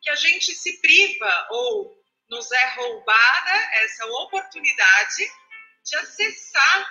[0.00, 1.97] que a gente se priva ou
[2.30, 3.50] nos é roubada
[3.84, 5.24] essa oportunidade
[5.84, 6.88] de acessar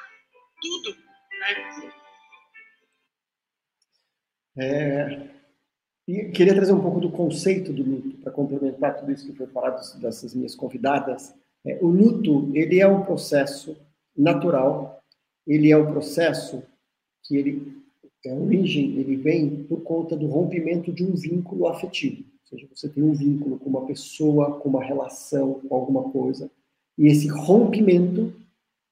[0.62, 0.98] tudo,
[1.40, 1.92] né?
[4.60, 5.30] É,
[6.08, 9.46] e queria trazer um pouco do conceito do luto para complementar tudo isso que foi
[9.48, 11.34] falado dessas minhas convidadas.
[11.66, 13.78] É, o luto ele é um processo
[14.16, 15.04] natural,
[15.46, 16.64] ele é um processo
[17.24, 17.78] que ele
[18.26, 22.26] a origem ele vem por conta do rompimento de um vínculo afetivo.
[22.52, 26.50] Ou seja, você tem um vínculo com uma pessoa, com uma relação, com alguma coisa,
[26.98, 28.34] e esse rompimento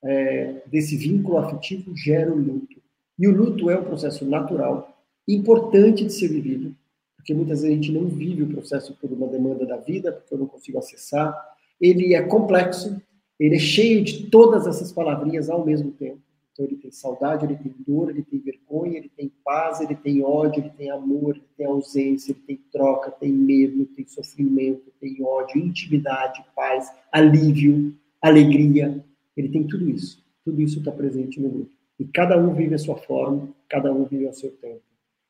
[0.03, 2.81] é, desse vínculo afetivo gera o luto.
[3.17, 6.75] E o luto é um processo natural, importante de ser vivido,
[7.15, 10.33] porque muitas vezes a gente não vive o processo por uma demanda da vida, porque
[10.33, 11.33] eu não consigo acessar.
[11.79, 13.01] Ele é complexo,
[13.39, 16.19] ele é cheio de todas essas palavrinhas ao mesmo tempo.
[16.55, 20.23] Então ele tem saudade, ele tem dor, ele tem vergonha, ele tem paz, ele tem
[20.23, 25.21] ódio, ele tem amor, ele tem ausência, ele tem troca, tem medo, tem sofrimento, tem
[25.21, 29.03] ódio, intimidade, paz, alívio, alegria.
[29.35, 30.23] Ele tem tudo isso.
[30.45, 31.71] Tudo isso está presente no grupo.
[31.99, 34.81] E cada um vive a sua forma, cada um vive ao seu tempo.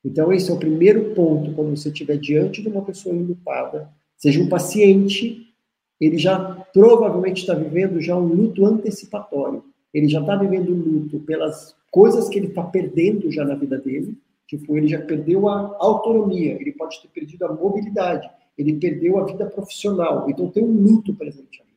[0.04, 4.40] Então esse é o primeiro ponto quando você estiver diante de uma pessoa enlutada, seja
[4.40, 5.52] um paciente,
[6.00, 9.64] ele já provavelmente está vivendo já um luto antecipatório
[9.96, 14.14] ele já está vivendo luto pelas coisas que ele está perdendo já na vida dele.
[14.46, 18.28] Tipo, ele já perdeu a autonomia, ele pode ter perdido a mobilidade,
[18.58, 20.28] ele perdeu a vida profissional.
[20.28, 21.70] Então tem um luto presente ali.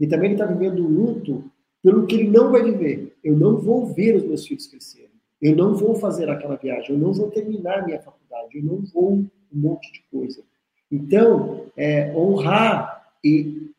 [0.00, 1.44] E também ele está vivendo um luto
[1.80, 3.16] pelo que ele não vai viver.
[3.22, 5.12] Eu não vou ver os meus filhos crescerem.
[5.40, 6.96] Eu não vou fazer aquela viagem.
[6.96, 8.58] Eu não vou terminar minha faculdade.
[8.58, 10.42] Eu não vou um monte de coisa.
[10.90, 13.70] Então, é, honrar e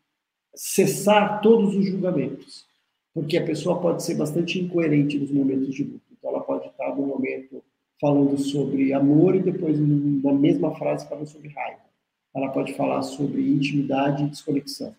[0.56, 2.72] cessar todos os julgamentos
[3.13, 6.02] porque a pessoa pode ser bastante incoerente nos momentos de luto.
[6.12, 7.63] Então, ela pode estar no momento
[8.02, 11.82] falando sobre amor e depois, na mesma frase, falando sobre raiva.
[12.36, 14.95] Ela pode falar sobre intimidade e desconexão.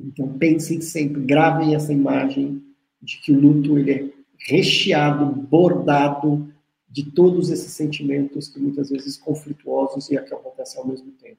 [0.00, 2.62] Então, pensem sempre, gravem essa imagem
[3.00, 6.52] de que o luto ele é recheado, bordado
[6.88, 11.38] de todos esses sentimentos que muitas vezes conflituosos e acontecem ao mesmo tempo.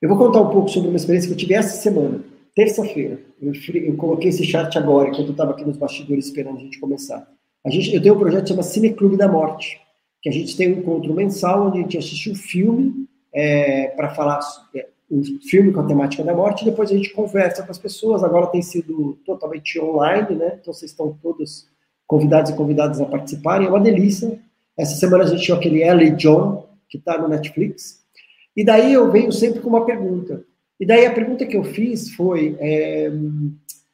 [0.00, 2.22] Eu vou contar um pouco sobre uma experiência que eu tive essa semana
[2.56, 3.20] terça-feira.
[3.40, 6.80] Eu, eu, coloquei esse chart agora, enquanto eu estava aqui nos bastidores esperando a gente
[6.80, 7.30] começar.
[7.64, 9.78] A gente, eu tenho um projeto que chama Cine Clube da Morte,
[10.22, 14.14] que a gente tem um encontro mensal onde a gente assiste um filme é, para
[14.14, 14.40] falar
[14.74, 17.78] é, um filme com a temática da morte, e depois a gente conversa com as
[17.78, 18.24] pessoas.
[18.24, 20.58] Agora tem sido totalmente online, né?
[20.60, 21.68] Então vocês estão todos
[22.06, 23.66] convidados e convidadas a participarem.
[23.66, 24.40] É uma delícia.
[24.76, 28.00] Essa semana a gente tinha aquele Ellie John, que está no Netflix.
[28.56, 30.42] E daí eu venho sempre com uma pergunta.
[30.78, 33.10] E daí a pergunta que eu fiz foi: é,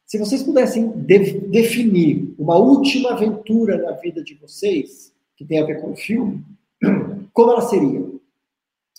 [0.06, 5.64] se vocês pudessem de, definir uma última aventura na vida de vocês, que tem a
[5.64, 6.44] ver com o filme,
[7.32, 8.04] como ela seria?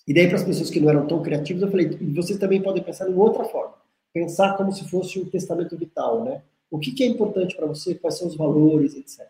[0.08, 2.84] E daí, para as pessoas que não eram tão criativas, eu falei: vocês também podem
[2.84, 3.76] pensar em outra forma.
[4.14, 6.42] Pensar como se fosse um testamento vital, né?
[6.70, 9.28] O que, que é importante para você, quais são os valores, etc.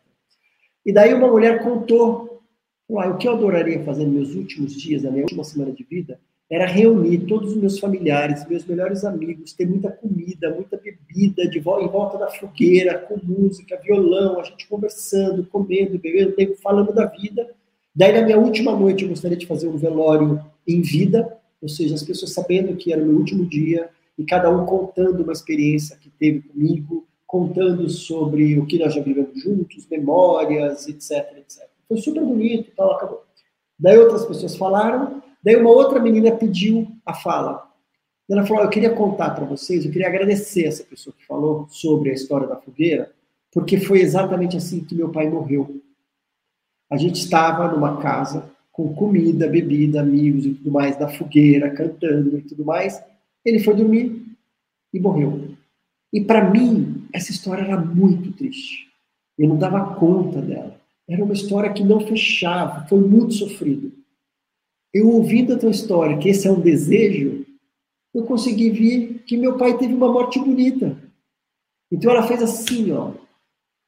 [0.86, 2.42] E daí uma mulher contou:
[2.88, 6.20] o que eu adoraria fazer nos meus últimos dias, na minha última semana de vida,
[6.54, 11.58] era reunir todos os meus familiares, meus melhores amigos, ter muita comida, muita bebida de
[11.58, 17.50] em volta da fogueira, com música, violão, a gente conversando, comendo, bebendo, falando da vida.
[17.96, 21.96] Daí, na minha última noite, eu gostaria de fazer um velório em vida, ou seja,
[21.96, 25.98] as pessoas sabendo que era o meu último dia e cada um contando uma experiência
[25.98, 31.68] que teve comigo, contando sobre o que nós já vivemos juntos, memórias, etc, etc.
[31.88, 33.24] Foi super bonito, tal, acabou.
[33.80, 37.70] Daí outras pessoas falaram, Daí uma outra menina pediu a fala.
[38.30, 42.10] Ela falou: Eu queria contar para vocês, eu queria agradecer essa pessoa que falou sobre
[42.10, 43.12] a história da fogueira,
[43.52, 45.82] porque foi exatamente assim que meu pai morreu.
[46.90, 52.38] A gente estava numa casa com comida, bebida, amigos e tudo mais, da fogueira, cantando
[52.38, 53.04] e tudo mais.
[53.44, 54.26] Ele foi dormir
[54.94, 55.50] e morreu.
[56.12, 58.88] E para mim, essa história era muito triste.
[59.38, 60.80] Eu não dava conta dela.
[61.08, 64.03] Era uma história que não fechava, foi muito sofrido
[64.94, 67.46] eu ouvindo a tua história, que esse é um desejo,
[68.14, 70.98] eu consegui ver que meu pai teve uma morte bonita.
[71.92, 73.12] Então ela fez assim, ó,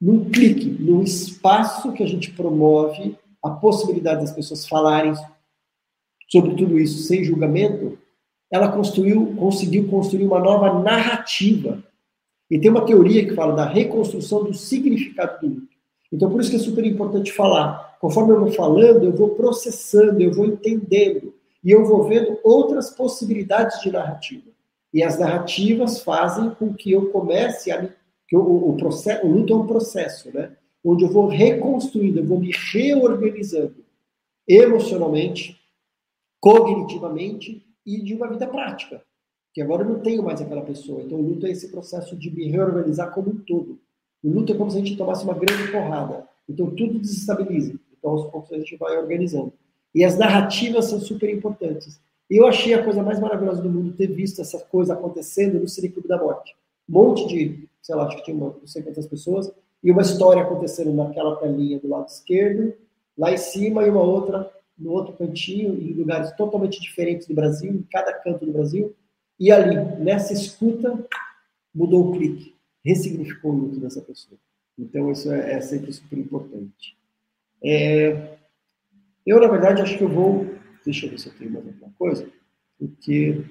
[0.01, 5.13] num clique, num espaço que a gente promove a possibilidade das pessoas falarem
[6.27, 7.97] sobre tudo isso sem julgamento,
[8.51, 11.83] ela construiu, conseguiu construir uma nova narrativa.
[12.49, 15.74] E tem uma teoria que fala da reconstrução do significado do luto.
[16.11, 17.97] Então, por isso que é super importante falar.
[17.99, 21.33] Conforme eu vou falando, eu vou processando, eu vou entendendo.
[21.63, 24.49] E eu vou vendo outras possibilidades de narrativa.
[24.93, 27.89] E as narrativas fazem com que eu comece a.
[28.27, 30.55] Que o, o, processo, o luto é um processo, né?
[30.83, 33.83] Onde eu vou reconstruindo, eu vou me reorganizando
[34.47, 35.59] emocionalmente,
[36.39, 39.03] cognitivamente e de uma vida prática.
[39.53, 41.01] Que agora eu não tenho mais aquela pessoa.
[41.01, 43.79] Então, o luto é esse processo de me reorganizar como um todo.
[44.25, 46.27] O luto é como se a gente tomasse uma grande porrada.
[46.49, 47.75] Então, tudo desestabiliza.
[47.95, 49.53] Então, aos poucos, a gente vai organizando.
[49.93, 52.01] E as narrativas são super importantes.
[52.27, 55.89] Eu achei a coisa mais maravilhosa do mundo ter visto essa coisa acontecendo no Cine
[55.89, 56.55] Clube da Morte.
[56.89, 59.51] Um monte de, sei lá, acho que tinha uma, não sei quantas pessoas,
[59.83, 62.73] e uma história acontecendo naquela telinha do lado esquerdo,
[63.15, 67.71] lá em cima, e uma outra no outro cantinho, em lugares totalmente diferentes do Brasil,
[67.71, 68.95] em cada canto do Brasil,
[69.39, 70.97] e ali, nessa escuta,
[71.73, 72.54] mudou o clique,
[72.85, 74.39] ressignificou o luto dessa pessoa.
[74.77, 76.97] Então, isso é, é sempre super importante.
[77.63, 78.37] É,
[79.25, 80.45] eu, na verdade, acho que eu vou.
[80.83, 82.29] Deixa eu ver se eu tenho mais alguma coisa,
[82.77, 83.43] porque.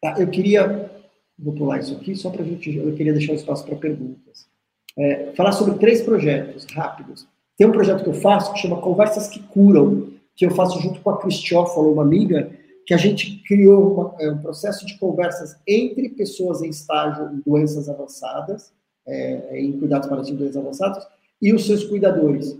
[0.00, 0.90] Tá, eu queria.
[1.38, 2.74] Vou pular isso aqui, só para a gente.
[2.74, 4.48] Eu queria deixar um espaço para perguntas.
[4.96, 7.26] É, falar sobre três projetos rápidos.
[7.56, 11.00] Tem um projeto que eu faço que chama Conversas que Curam, que eu faço junto
[11.00, 12.50] com a Cristiófalo, uma amiga,
[12.86, 17.40] que a gente criou uma, é, um processo de conversas entre pessoas em estágio em
[17.40, 18.72] doenças avançadas,
[19.06, 21.06] é, em cuidados paliativos doenças avançadas,
[21.40, 22.56] e os seus cuidadores,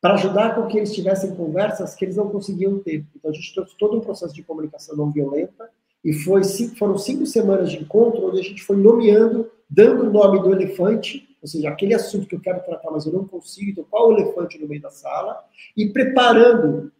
[0.00, 3.04] para ajudar com que eles tivessem conversas que eles não conseguiam ter.
[3.16, 5.70] Então, a gente trouxe todo um processo de comunicação não violenta,
[6.04, 10.12] e foi cinco, foram cinco semanas de encontro, onde a gente foi nomeando, dando o
[10.12, 13.70] nome do elefante, ou seja, aquele assunto que eu quero tratar, mas eu não consigo,
[13.70, 15.42] então qual o elefante no meio da sala,
[15.76, 16.92] e preparando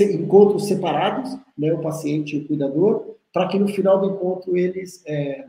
[0.00, 5.02] encontros separados, né, o paciente e o cuidador, para que no final do encontro eles
[5.06, 5.46] é,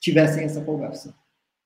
[0.00, 1.14] tivessem essa conversa.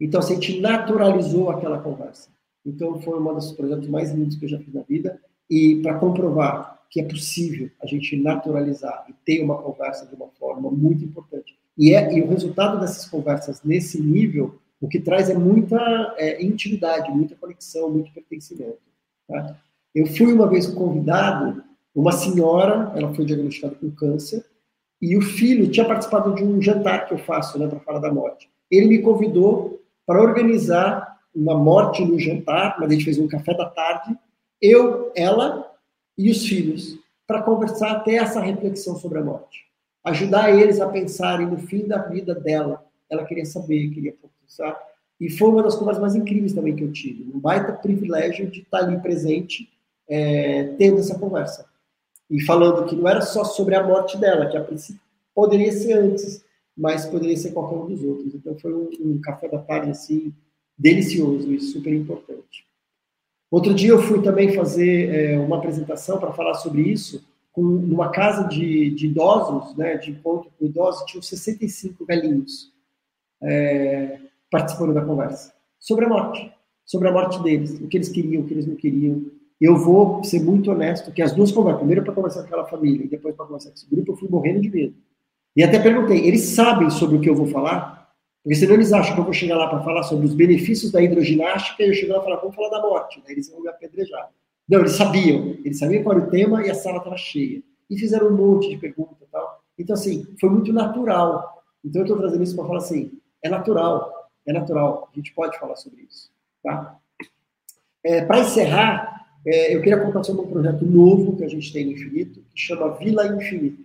[0.00, 2.30] Então, a gente naturalizou aquela conversa.
[2.64, 5.98] Então, foi um dos projetos mais lindos que eu já fiz na vida, e para
[5.98, 11.04] comprovar que é possível a gente naturalizar e ter uma conversa de uma forma muito
[11.04, 11.56] importante.
[11.78, 15.78] E, é, e o resultado dessas conversas nesse nível o que traz é muita
[16.16, 18.78] é, intimidade, muita conexão, muito pertencimento.
[19.28, 19.56] Tá?
[19.94, 21.62] Eu fui uma vez convidado,
[21.94, 24.44] uma senhora, ela foi diagnosticada com câncer,
[25.00, 28.12] e o filho tinha participado de um jantar que eu faço né, para falar da
[28.12, 28.50] morte.
[28.70, 33.54] Ele me convidou para organizar uma morte no jantar, mas a gente fez um café
[33.54, 34.16] da tarde,
[34.60, 35.70] eu, ela
[36.18, 39.64] e os filhos, para conversar até essa reflexão sobre a morte.
[40.04, 42.84] Ajudar eles a pensarem no fim da vida dela.
[43.08, 44.14] Ela queria saber, queria
[44.46, 44.76] sabe?
[45.20, 47.30] E foi uma das conversas mais incríveis também que eu tive.
[47.32, 49.68] Um baita privilégio de estar ali presente,
[50.08, 51.69] é, tendo essa conversa.
[52.30, 55.00] E falando que não era só sobre a morte dela, que a princípio
[55.34, 56.44] poderia ser antes,
[56.76, 58.34] mas poderia ser qualquer um dos outros.
[58.34, 60.32] Então foi um, um café da tarde, assim,
[60.78, 62.66] delicioso e super importante.
[63.50, 68.10] Outro dia eu fui também fazer é, uma apresentação para falar sobre isso, com numa
[68.10, 72.72] casa de, de idosos, né, de encontro com idosos, tinham 65 velhinhos.
[73.42, 76.52] É, participando da conversa sobre a morte,
[76.84, 79.24] sobre a morte deles, o que eles queriam, o que eles não queriam.
[79.60, 83.04] Eu vou ser muito honesto que as duas conversas, primeiro para conversar com aquela família
[83.04, 84.94] e depois para conversar com esse grupo, eu fui morrendo de medo.
[85.54, 88.10] E até perguntei, eles sabem sobre o que eu vou falar?
[88.42, 91.02] Porque senão eles acham que eu vou chegar lá para falar sobre os benefícios da
[91.02, 93.22] hidroginástica e eu chego lá e falar, vamos falar da morte.
[93.24, 94.30] Daí eles vão me apedrejar.
[94.66, 95.58] Não, eles sabiam.
[95.62, 97.62] Eles sabiam qual era o tema e a sala estava cheia.
[97.90, 99.62] E fizeram um monte de perguntas e tal.
[99.78, 101.62] Então, assim, foi muito natural.
[101.84, 103.12] Então, eu estou trazendo isso para falar assim,
[103.44, 104.30] é natural.
[104.46, 106.30] É natural, a gente pode falar sobre isso.
[106.62, 106.96] Tá?
[108.02, 111.86] É, Para encerrar, é, eu queria contar sobre um projeto novo que a gente tem
[111.86, 113.82] no Infinito, que chama Vila Infinito.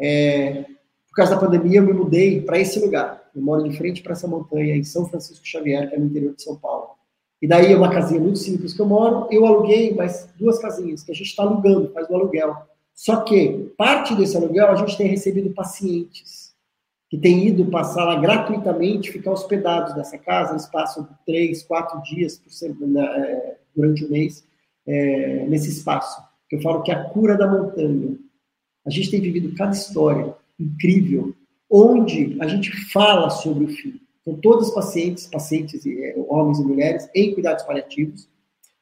[0.00, 0.64] É,
[1.08, 3.30] por causa da pandemia, eu me mudei para esse lugar.
[3.34, 6.34] Eu moro de frente para essa montanha, em São Francisco Xavier, que é no interior
[6.34, 6.90] de São Paulo.
[7.42, 9.26] E daí é uma casinha muito simples que eu moro.
[9.30, 12.56] Eu aluguei mais duas casinhas que a gente está alugando, faz o aluguel.
[12.94, 16.54] Só que parte desse aluguel a gente tem recebido pacientes
[17.08, 22.38] que têm ido passar lá gratuitamente, ficar hospedados nessa casa, eles passam três, quatro dias
[22.38, 24.44] por semana, é, durante o mês
[24.90, 26.20] é, nesse espaço.
[26.50, 28.16] Eu falo que é a cura da montanha.
[28.86, 31.34] A gente tem vivido cada história incrível,
[31.70, 34.00] onde a gente fala sobre o fim.
[34.20, 38.28] Então, todos os pacientes, pacientes, é, homens e mulheres, em cuidados paliativos,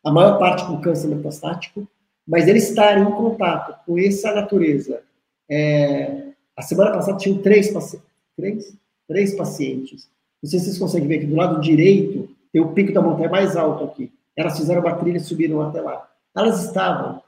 [0.04, 1.86] a maior parte com câncer metastático,
[2.26, 5.02] mas eles estarem em contato com essa natureza.
[5.50, 8.72] É, a semana passada tinham três pacientes três,
[9.08, 10.08] três pacientes.
[10.40, 13.28] Não sei se vocês conseguem ver que do lado direito tem o pico da montanha
[13.28, 14.12] mais alto aqui.
[14.38, 16.08] Elas fizeram uma trilha e subiram até lá.
[16.36, 17.20] Elas estavam,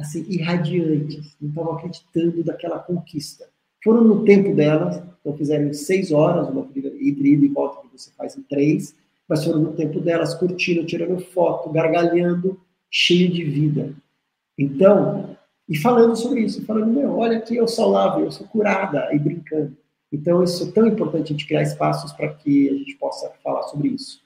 [0.00, 3.46] assim, irradiantes, não estavam acreditando daquela conquista.
[3.82, 7.86] Foram no tempo delas, então fizeram em seis horas, uma trilha entre ida e volta
[7.86, 8.94] que você faz em três,
[9.28, 12.58] mas foram no tempo delas, curtindo, tirando foto, gargalhando,
[12.90, 13.94] cheio de vida.
[14.58, 15.36] Então,
[15.68, 19.18] e falando sobre isso, falando, meu, olha aqui, eu sou saudável, eu sou curada, e
[19.18, 19.76] brincando.
[20.10, 23.64] Então, isso é tão importante a gente criar espaços para que a gente possa falar
[23.64, 24.22] sobre isso.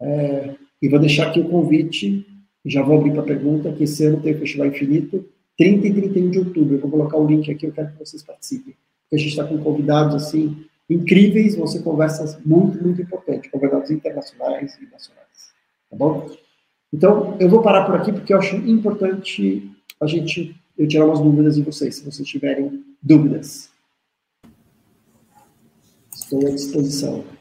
[0.00, 2.26] É, e vou deixar aqui o convite,
[2.64, 5.24] já vou abrir para pergunta, que esse ano tem o Festival Infinito,
[5.56, 6.74] 30 e 31 de outubro.
[6.74, 8.74] Eu vou colocar o link aqui, eu quero que vocês participem.
[9.02, 13.90] Porque a gente está com convidados, assim, incríveis, vão ser conversas muito, muito importantes, convidados
[13.90, 15.52] internacionais e nacionais.
[15.90, 16.30] Tá bom?
[16.92, 19.70] Então, eu vou parar por aqui, porque eu acho importante
[20.00, 23.70] a gente, eu tirar umas dúvidas de vocês, se vocês tiverem dúvidas.
[26.12, 27.35] Estou à disposição.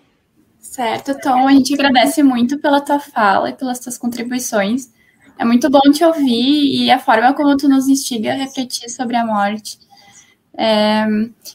[0.76, 4.92] Certo, Tom, a gente agradece muito pela tua fala e pelas tuas contribuições.
[5.40, 9.16] É muito bom te ouvir e a forma como tu nos instiga a refletir sobre
[9.16, 9.80] a morte.
[10.54, 11.06] É,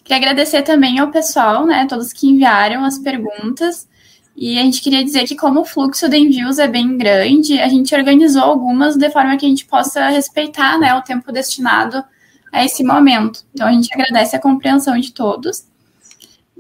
[0.05, 3.87] queria agradecer também ao pessoal, né, todos que enviaram as perguntas.
[4.35, 7.69] E a gente queria dizer que, como o fluxo de envios é bem grande, a
[7.69, 12.03] gente organizou algumas de forma que a gente possa respeitar né, o tempo destinado
[12.51, 13.45] a esse momento.
[13.53, 15.69] Então, a gente agradece a compreensão de todos.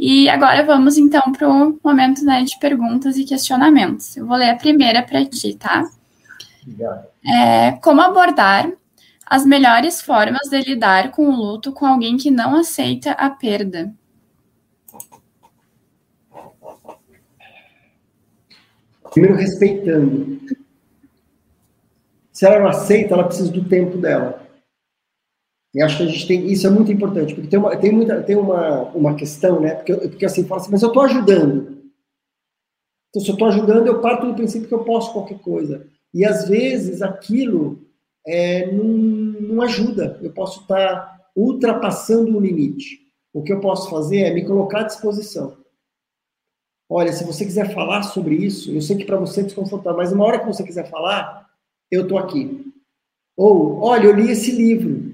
[0.02, 4.16] E agora vamos, então, para o momento né, de perguntas e questionamentos.
[4.16, 5.90] Eu vou ler a primeira para ti, tá?
[6.62, 7.06] Obrigado.
[7.22, 8.72] É, como abordar
[9.26, 13.92] as melhores formas de lidar com o luto com alguém que não aceita a perda?
[19.10, 20.40] Primeiro, respeitando.
[22.32, 24.48] Se ela não aceita, ela precisa do tempo dela.
[25.74, 26.46] E acho que a gente tem.
[26.50, 29.74] Isso é muito importante, porque tem uma, tem muita, tem uma, uma questão, né?
[29.74, 31.80] Porque, porque assim, fala assim, mas eu estou ajudando.
[33.08, 35.86] Então, se eu estou ajudando, eu parto do princípio que eu posso qualquer coisa.
[36.12, 37.80] E às vezes aquilo
[38.26, 40.18] é, não, não ajuda.
[40.22, 43.00] Eu posso estar tá ultrapassando o limite.
[43.32, 45.56] O que eu posso fazer é me colocar à disposição.
[46.88, 50.12] Olha, se você quiser falar sobre isso, eu sei que para você é desconfortável, mas
[50.12, 51.48] uma hora que você quiser falar,
[51.88, 52.66] eu estou aqui.
[53.36, 55.09] Ou, olha, eu li esse livro.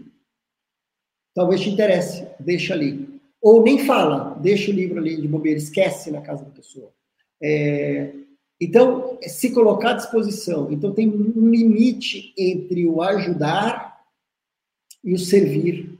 [1.37, 3.21] Talvez te interesse, deixa ali.
[3.41, 6.91] Ou nem fala, deixa o livro ali de bobeira, esquece na casa da pessoa.
[7.41, 8.13] É,
[8.61, 10.73] então, se colocar à disposição.
[10.73, 14.01] Então, tem um limite entre o ajudar
[15.05, 15.97] e o servir.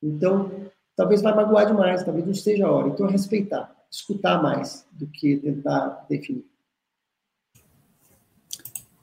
[0.00, 2.88] Então, talvez vai magoar demais, talvez não esteja a hora.
[2.88, 6.46] Então, respeitar escutar mais do que tentar definir.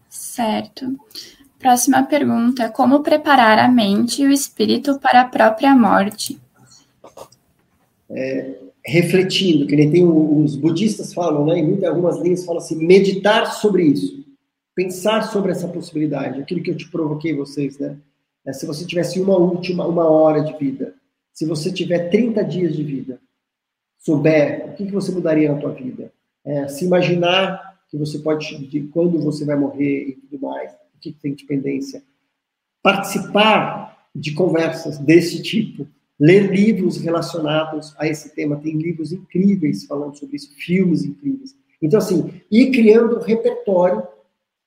[0.10, 0.97] Certo.
[1.60, 6.39] Próxima pergunta: como preparar a mente e o espírito para a própria morte?
[8.10, 11.60] É, refletindo, que nem tem os budistas falam, né?
[11.60, 14.26] Em muitas algumas linhas falam assim, meditar sobre isso,
[14.74, 17.97] pensar sobre essa possibilidade, aquilo que eu te provoquei vocês, né?
[18.45, 20.95] É, se você tivesse uma última, uma hora de vida,
[21.34, 23.20] se você tiver 30 dias de vida,
[23.97, 26.12] souber o que, que você mudaria na tua vida,
[26.45, 31.11] é, se imaginar que você pode, de quando você vai morrer e tudo mais, que,
[31.11, 32.03] tem dependência,
[32.81, 35.87] participar de conversas desse tipo,
[36.19, 41.55] ler livros relacionados a esse tema, tem livros incríveis falando sobre isso, filmes incríveis.
[41.81, 44.03] Então, assim, ir criando um repertório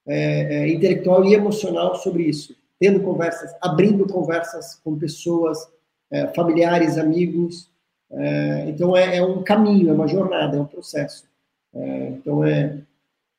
[0.06, 5.58] é, é, intelectual e emocional sobre isso, tendo conversas, abrindo conversas com pessoas,
[6.10, 7.70] é, familiares, amigos,
[8.12, 11.24] é, então é, é, um caminho, é uma jornada, é um processo.
[11.74, 12.78] É, então é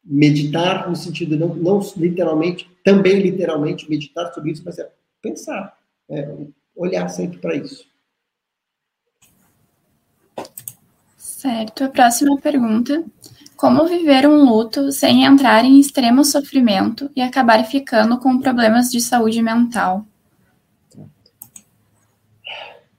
[0.04, 4.89] meditar no sentido não, não literalmente, também literalmente meditar sobre isso, mas é
[5.22, 5.78] pensar,
[6.10, 6.36] é
[6.76, 7.86] olhar sempre para isso.
[11.18, 11.84] Certo.
[11.84, 13.04] A próxima pergunta:
[13.56, 18.99] como viver um luto sem entrar em extremo sofrimento e acabar ficando com problemas de
[18.99, 20.06] saúde mental?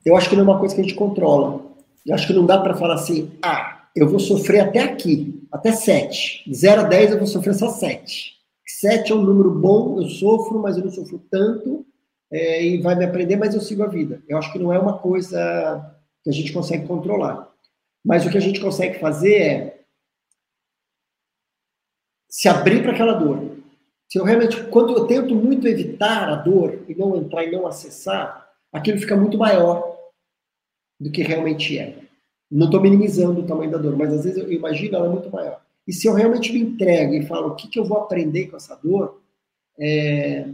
[0.04, 1.62] eu acho que não é uma coisa que a gente controla.
[2.04, 5.70] Eu acho que não dá para falar assim, ah, eu vou sofrer até aqui, até
[5.70, 6.50] 7.
[6.50, 8.34] De 0 a 10 eu vou sofrer só 7.
[8.66, 11.86] 7 é um número bom, eu sofro, mas eu não sofro tanto,
[12.30, 14.20] é, e vai me aprender, mas eu sigo a vida.
[14.28, 15.94] Eu acho que não é uma coisa
[16.24, 17.48] que a gente consegue controlar.
[18.04, 19.80] Mas o que a gente consegue fazer é
[22.28, 23.56] se abrir para aquela dor.
[24.10, 27.64] Se eu realmente, quando eu tento muito evitar a dor e não entrar e não
[27.64, 29.96] acessar, aquilo fica muito maior
[30.98, 32.04] do que realmente é.
[32.50, 35.30] Não estou minimizando o tamanho da dor, mas às vezes eu imagino ela é muito
[35.30, 35.60] maior.
[35.86, 38.56] E se eu realmente me entrego e falo o que, que eu vou aprender com
[38.56, 39.20] essa dor,
[39.78, 40.48] é,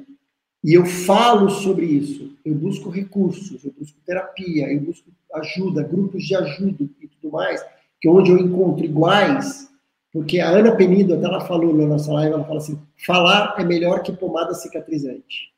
[0.62, 6.24] e eu falo sobre isso, eu busco recursos, eu busco terapia, eu busco ajuda, grupos
[6.24, 7.64] de ajuda e tudo mais,
[8.00, 9.70] que é onde eu encontro iguais,
[10.12, 13.64] Porque a Ana Penido, até ela falou na nossa live, ela fala assim, falar é
[13.64, 15.52] melhor que pomada cicatrizante.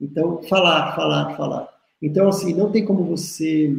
[0.00, 1.68] Então, falar, falar, falar.
[2.00, 3.76] Então, assim, não tem como você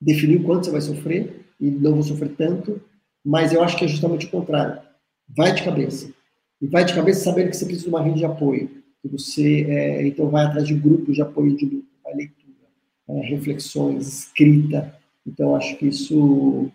[0.00, 2.80] definir o quanto você vai sofrer, e não vou sofrer tanto,
[3.24, 4.80] mas eu acho que é justamente o contrário.
[5.28, 6.12] Vai de cabeça.
[6.60, 8.70] E vai de cabeça sabendo que você precisa de uma rede de apoio.
[9.02, 12.66] Que você, é, então, vai atrás de grupos de apoio de luta, vai leitura,
[13.08, 14.94] é, reflexões, escrita.
[15.26, 16.70] Então, acho que isso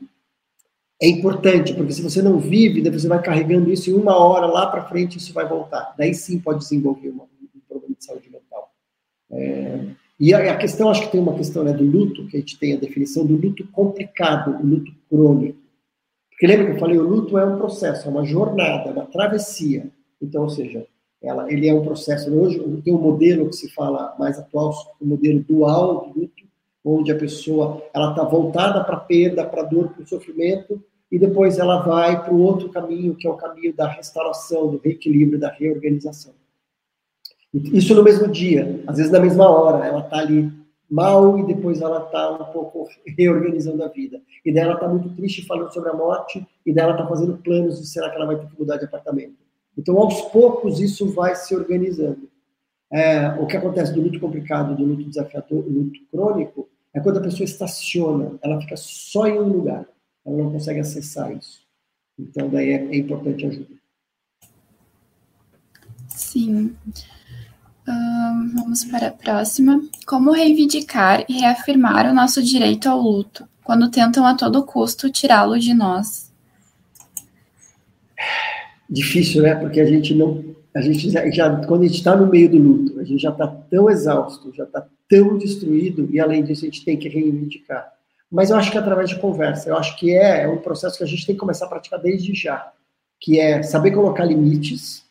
[1.01, 4.45] é importante, porque se você não vive, daí você vai carregando isso em uma hora
[4.45, 5.93] lá para frente, isso vai voltar.
[5.97, 8.71] Daí sim pode desenvolver uma, um problema de saúde mental.
[9.31, 9.87] É,
[10.25, 12.73] e a, questão, acho que tem uma questão né, do luto, que a gente tem
[12.73, 15.59] a definição do luto complicado, o luto crônico.
[16.29, 19.05] Porque lembra que eu falei, o luto é um processo, é uma jornada, é uma
[19.05, 19.91] travessia.
[20.21, 20.87] Então, ou seja,
[21.21, 22.33] ela, ele é um processo.
[22.33, 24.71] Hoje tem um modelo que se fala mais atual,
[25.01, 26.43] o um modelo dual do luto,
[26.85, 30.81] onde a pessoa ela está voltada para a perda, para a dor, para o sofrimento,
[31.11, 34.77] e depois ela vai para o outro caminho, que é o caminho da restauração, do
[34.77, 36.33] reequilíbrio, da reorganização.
[37.53, 40.51] Isso no mesmo dia, às vezes na mesma hora, ela está ali
[40.89, 42.87] mal e depois ela está um pouco
[43.17, 44.21] reorganizando a vida.
[44.43, 47.87] E dela está muito triste falando sobre a morte e dela está fazendo planos de
[47.87, 49.37] será que ela vai ter que mudar de apartamento.
[49.77, 52.29] Então, aos poucos, isso vai se organizando.
[52.91, 57.17] É, o que acontece do luto complicado, do luto desafiador, do luto crônico, é quando
[57.17, 59.87] a pessoa estaciona, ela fica só em um lugar,
[60.23, 61.63] ela não consegue acessar isso.
[62.19, 63.73] Então, daí é, é importante ajuda.
[66.07, 66.75] Sim.
[67.85, 69.81] Vamos para a próxima.
[70.05, 75.59] Como reivindicar e reafirmar o nosso direito ao luto, quando tentam a todo custo tirá-lo
[75.59, 76.31] de nós?
[78.89, 79.55] Difícil, né?
[79.55, 80.43] Porque a gente não.
[80.75, 83.29] A gente já, já quando a gente está no meio do luto, a gente já
[83.29, 87.91] está tão exausto, já está tão destruído, e além disso, a gente tem que reivindicar.
[88.31, 90.97] Mas eu acho que é através de conversa, eu acho que é, é um processo
[90.97, 92.71] que a gente tem que começar a praticar desde já,
[93.19, 95.03] que é saber colocar limites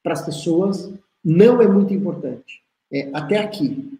[0.00, 0.92] para as pessoas,
[1.26, 2.62] não é muito importante.
[2.92, 3.98] É até aqui.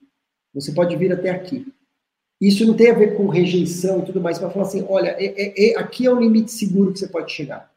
[0.54, 1.66] Você pode vir até aqui.
[2.40, 5.24] Isso não tem a ver com rejeição e tudo mais, para falar assim, olha, é,
[5.24, 7.68] é, é, aqui é um limite seguro que você pode chegar.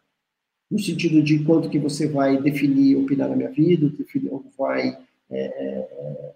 [0.69, 4.95] No sentido de quanto que você vai definir, opinar na minha vida, definir, vai
[5.31, 6.33] é, é,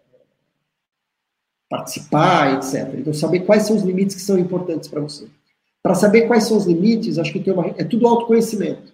[1.69, 2.95] participar, etc.
[2.97, 5.27] Então, saber quais são os limites que são importantes para você.
[5.83, 8.91] Para saber quais são os limites, acho que tem uma, é tudo autoconhecimento.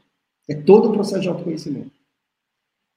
[0.49, 1.98] É todo um processo de autoconhecimento.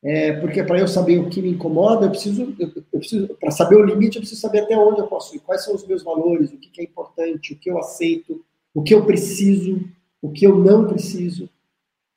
[0.05, 3.51] É, porque para eu saber o que me incomoda, eu preciso, eu, eu preciso para
[3.53, 6.03] saber o limite, eu preciso saber até onde eu posso ir, quais são os meus
[6.03, 8.45] valores, o que, que é importante, o que eu aceito,
[8.75, 9.81] o que eu preciso,
[10.21, 11.49] o que eu não preciso.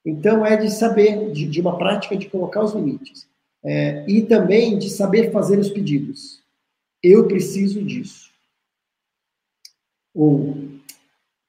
[0.03, 3.27] Então, é de saber, de, de uma prática de colocar os limites.
[3.63, 6.45] É, e também de saber fazer os pedidos
[7.05, 8.31] eu preciso disso.
[10.11, 10.55] Ou,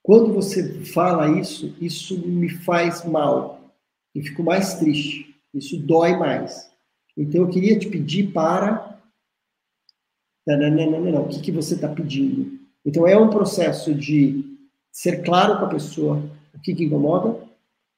[0.02, 3.74] quando você fala isso, isso me faz mal.
[4.14, 5.34] Eu fico mais triste.
[5.54, 6.70] Isso dói mais.
[7.16, 9.00] Então, eu queria te pedir para.
[10.46, 11.22] Não, não, não, não.
[11.22, 12.58] O que, que você está pedindo?
[12.84, 14.44] Então, é um processo de
[14.92, 16.22] ser claro com a pessoa
[16.54, 17.38] o que, que incomoda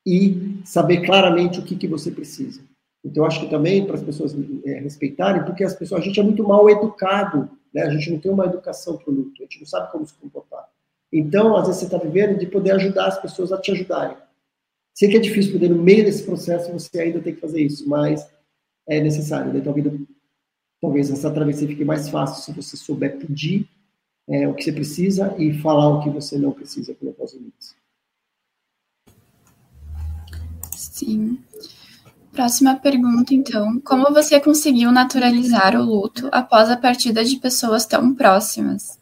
[0.06, 2.60] e saber claramente o que, que você precisa.
[3.04, 4.34] Então, acho que também para as pessoas
[4.64, 7.82] é, respeitarem, porque as pessoas, a gente é muito mal educado, né?
[7.82, 10.14] a gente não tem uma educação para o luto, a gente não sabe como se
[10.14, 10.68] comportar.
[11.12, 14.16] Então, às vezes, você está vivendo de poder ajudar as pessoas a te ajudarem.
[14.98, 17.88] Sei que é difícil poder, no meio desse processo, você ainda tem que fazer isso,
[17.88, 18.28] mas
[18.84, 19.52] é necessário.
[19.52, 19.60] Né?
[19.60, 19.86] Talvez,
[20.82, 23.68] talvez essa travessia fique mais fácil se você souber pedir
[24.28, 27.76] é, o que você precisa e falar o que você não precisa, colocar os limites.
[30.72, 31.38] Sim.
[32.32, 33.80] Próxima pergunta, então.
[33.82, 38.98] Como você conseguiu naturalizar o luto após a partida de pessoas tão próximas?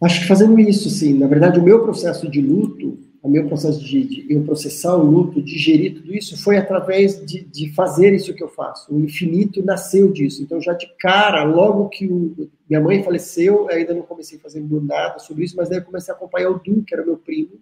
[0.00, 1.14] Acho que fazendo isso, sim.
[1.14, 2.93] Na verdade, o meu processo de luto,
[3.24, 7.42] o meu processo de, de eu processar o luto, digerir tudo isso, foi através de,
[7.42, 8.94] de, fazer isso que eu faço.
[8.94, 10.42] O infinito nasceu disso.
[10.42, 14.62] Então, já de cara, logo que o, minha mãe faleceu, ainda não comecei a fazer
[14.62, 17.52] nada sobre isso, mas daí eu comecei a acompanhar o Du, que era meu primo,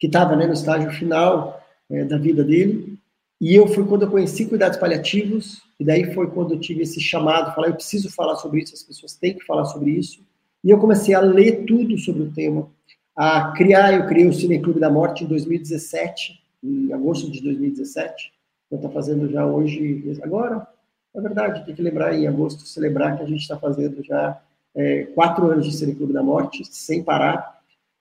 [0.00, 2.98] que estava né, no estágio final é, da vida dele.
[3.40, 7.00] E eu fui quando eu conheci cuidados paliativos, e daí foi quando eu tive esse
[7.00, 10.20] chamado, falar, eu preciso falar sobre isso, as pessoas têm que falar sobre isso.
[10.64, 12.68] E eu comecei a ler tudo sobre o tema,
[13.14, 18.32] a criar, eu criei o Cine Clube da Morte em 2017, em agosto de 2017.
[18.70, 20.66] Eu estou fazendo já hoje, agora,
[21.14, 24.40] é verdade, tem que lembrar em agosto, celebrar que a gente está fazendo já
[24.74, 27.60] é, quatro anos de Cine Clube da Morte, sem parar.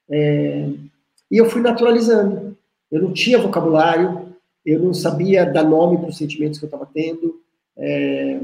[0.09, 0.70] É,
[1.30, 2.57] e eu fui naturalizando.
[2.91, 4.36] Eu não tinha vocabulário,
[4.66, 7.41] eu não sabia dar nome para os sentimentos que eu estava tendo.
[7.78, 8.39] É...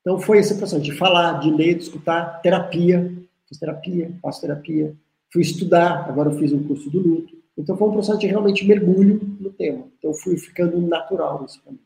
[0.00, 3.12] Então foi esse processo de falar, de ler, de escutar, terapia,
[3.46, 4.94] fiz terapia, faço terapia,
[5.32, 7.38] fui estudar, agora eu fiz um curso do luto.
[7.56, 9.86] Então foi um processo de realmente mergulho no tema.
[9.98, 11.80] Então fui ficando natural nisso para mim.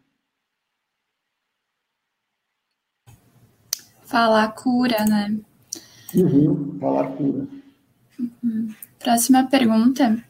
[4.05, 5.35] Falar cura, né?
[6.15, 7.47] Uhum, falar cura.
[8.19, 8.75] Uhum.
[8.99, 10.23] Próxima pergunta.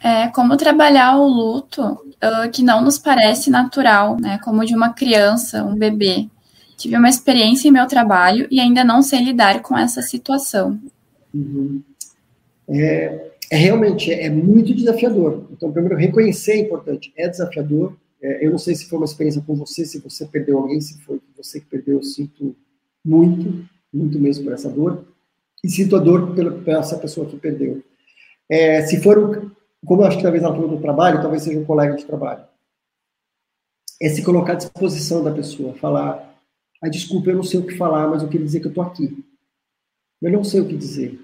[0.00, 4.38] É, como trabalhar o luto uh, que não nos parece natural, né?
[4.38, 6.28] Como de uma criança, um bebê.
[6.76, 10.80] Tive uma experiência em meu trabalho e ainda não sei lidar com essa situação.
[11.34, 11.82] Uhum.
[12.68, 15.46] É, é, realmente é muito desafiador.
[15.50, 17.12] Então, primeiro, reconhecer é importante.
[17.16, 17.96] É desafiador.
[18.20, 21.00] É, eu não sei se foi uma experiência com você, se você perdeu alguém, se
[21.02, 22.54] foi você que perdeu, eu sinto
[23.04, 25.04] muito, muito mesmo por essa dor.
[25.64, 27.82] E sinto a dor pela, pela essa pessoa que perdeu.
[28.48, 29.52] É, se for,
[29.84, 32.44] como eu acho que talvez ela falou do trabalho, talvez seja um colega de trabalho.
[34.00, 36.36] É se colocar à disposição da pessoa, falar,
[36.80, 38.84] ah, desculpa, eu não sei o que falar, mas eu queria dizer que eu estou
[38.84, 39.24] aqui.
[40.22, 41.20] Eu não sei o que dizer.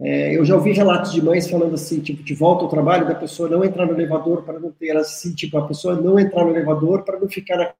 [0.00, 3.14] É, eu já ouvi relatos de mães falando assim, tipo, de volta ao trabalho, da
[3.14, 6.50] pessoa não entrar no elevador para não ter, assim, tipo, a pessoa não entrar no
[6.50, 7.72] elevador para não ficar na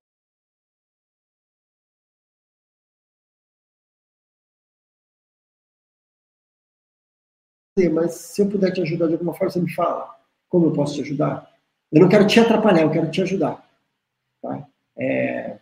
[7.90, 10.14] mas se eu puder te ajudar de alguma forma, você me fala.
[10.48, 11.50] Como eu posso te ajudar?
[11.90, 13.66] Eu não quero te atrapalhar, eu quero te ajudar.
[14.42, 14.66] Tá?
[14.96, 15.56] É,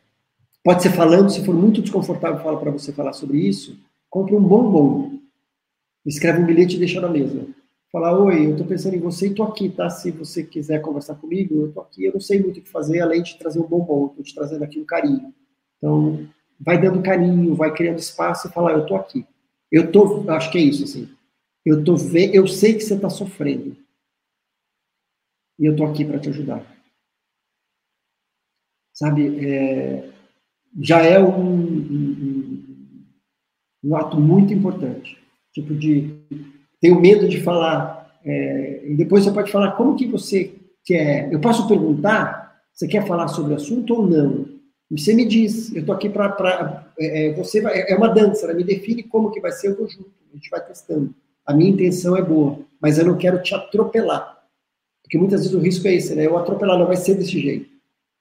[0.65, 3.79] pode ser falando, se for muito desconfortável falar para você falar sobre isso,
[4.09, 5.20] compre um bombom.
[6.05, 7.47] Escreve um bilhete e deixa na mesa.
[7.93, 9.91] Fala, oi, eu estou pensando em você e estou aqui, tá?
[9.91, 12.05] Se você quiser conversar comigo, eu estou aqui.
[12.05, 14.07] Eu não sei muito o que fazer, além de trazer um bombom.
[14.07, 15.35] Estou te trazendo aqui um carinho.
[15.79, 16.29] Então,
[16.59, 19.27] vai dando carinho, vai criando espaço e fala, eu estou aqui.
[19.71, 21.09] Eu tô, acho que é isso, assim.
[21.65, 23.77] Eu tô ve eu sei que você está sofrendo.
[25.59, 26.65] E eu tô aqui para te ajudar.
[28.95, 30.11] Sabe, é,
[30.81, 33.07] já é um, um,
[33.85, 35.20] um, ato muito importante.
[35.53, 36.21] Tipo de
[36.81, 38.19] tenho medo de falar.
[38.25, 41.33] É, e depois você pode falar como que você quer.
[41.33, 42.61] Eu posso perguntar?
[42.73, 44.47] Você quer falar sobre o assunto ou não?
[44.91, 45.75] E você me diz.
[45.75, 48.47] Eu tô aqui para é, é, você vai, é uma dança.
[48.47, 48.55] Né?
[48.55, 49.69] Me define como que vai ser.
[49.69, 50.11] Eu vou junto.
[50.31, 51.15] A gente vai testando.
[51.45, 54.39] A minha intenção é boa, mas eu não quero te atropelar.
[55.03, 56.27] Porque muitas vezes o risco é esse, né?
[56.27, 57.69] Eu atropelar não vai ser desse jeito.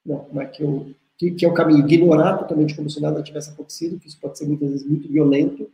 [0.04, 1.88] Não, não é que, eu, que, que é o caminho.
[1.88, 5.70] Ignorar totalmente como se nada tivesse acontecido, que isso pode ser muitas vezes muito violento,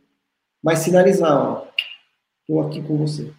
[0.62, 1.66] mas sinalizar, ó,
[2.40, 3.32] estou aqui com você.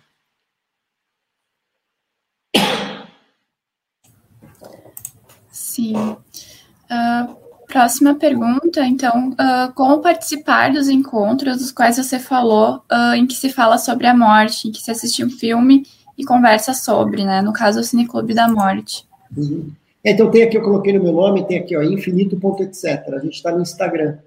[5.51, 5.95] Sim.
[5.95, 13.28] Uh, Próxima pergunta, então, uh, como participar dos encontros dos quais você falou, uh, em
[13.28, 15.86] que se fala sobre a morte, em que se assiste um filme
[16.18, 17.41] e conversa sobre, né?
[17.41, 19.05] No caso, o Cineclube da Morte.
[19.36, 19.70] Uhum.
[20.01, 22.86] É, então, tem aqui, eu coloquei no meu nome, tem aqui, ó, infinito.etc.
[23.13, 24.18] A gente está no Instagram.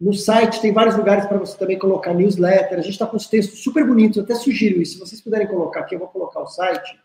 [0.00, 2.78] no site tem vários lugares para você também colocar newsletter.
[2.78, 4.16] A gente está com os textos super bonitos.
[4.16, 4.94] Eu até sugiro isso.
[4.94, 6.98] Se vocês puderem colocar aqui, eu vou colocar o site.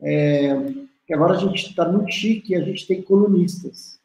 [0.00, 0.54] É,
[1.04, 3.98] que agora a gente está muito chique a gente tem colunistas.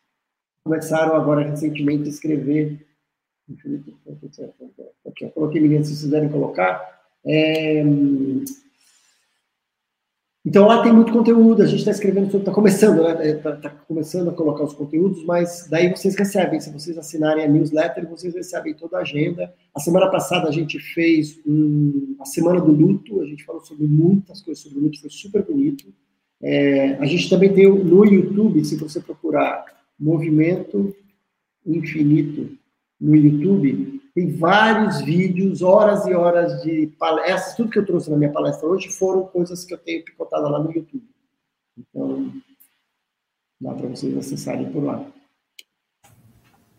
[0.65, 2.83] Começaram agora recentemente a escrever.
[5.05, 7.03] Aqui, eu coloquei ninguém, se vocês quiserem colocar.
[7.25, 7.83] É,
[10.45, 13.29] então lá tem muito conteúdo, a gente está escrevendo está começando, né?
[13.29, 17.47] Está tá começando a colocar os conteúdos, mas daí vocês recebem, se vocês assinarem a
[17.47, 19.53] newsletter, vocês recebem toda a agenda.
[19.73, 23.87] A semana passada a gente fez um, a semana do luto, a gente falou sobre
[23.87, 25.85] muitas coisas sobre luto, foi super bonito.
[26.41, 29.63] É, a gente também tem no YouTube, se você procurar
[29.97, 30.93] Movimento
[31.65, 32.49] Infinito
[32.99, 37.55] no YouTube, tem vários vídeos, horas e horas de palestras.
[37.55, 40.59] Tudo que eu trouxe na minha palestra hoje foram coisas que eu tenho picotado lá
[40.59, 41.03] no YouTube.
[41.75, 42.31] Então,
[43.59, 45.03] dá para vocês acessarem por lá.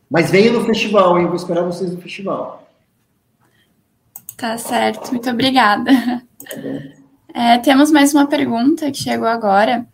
[0.08, 1.26] Mas venha no festival, hein?
[1.26, 2.68] Vou esperar vocês no festival.
[4.36, 5.90] Tá certo, muito obrigada.
[6.44, 6.56] Tá
[7.34, 9.84] é, temos mais uma pergunta que chegou agora.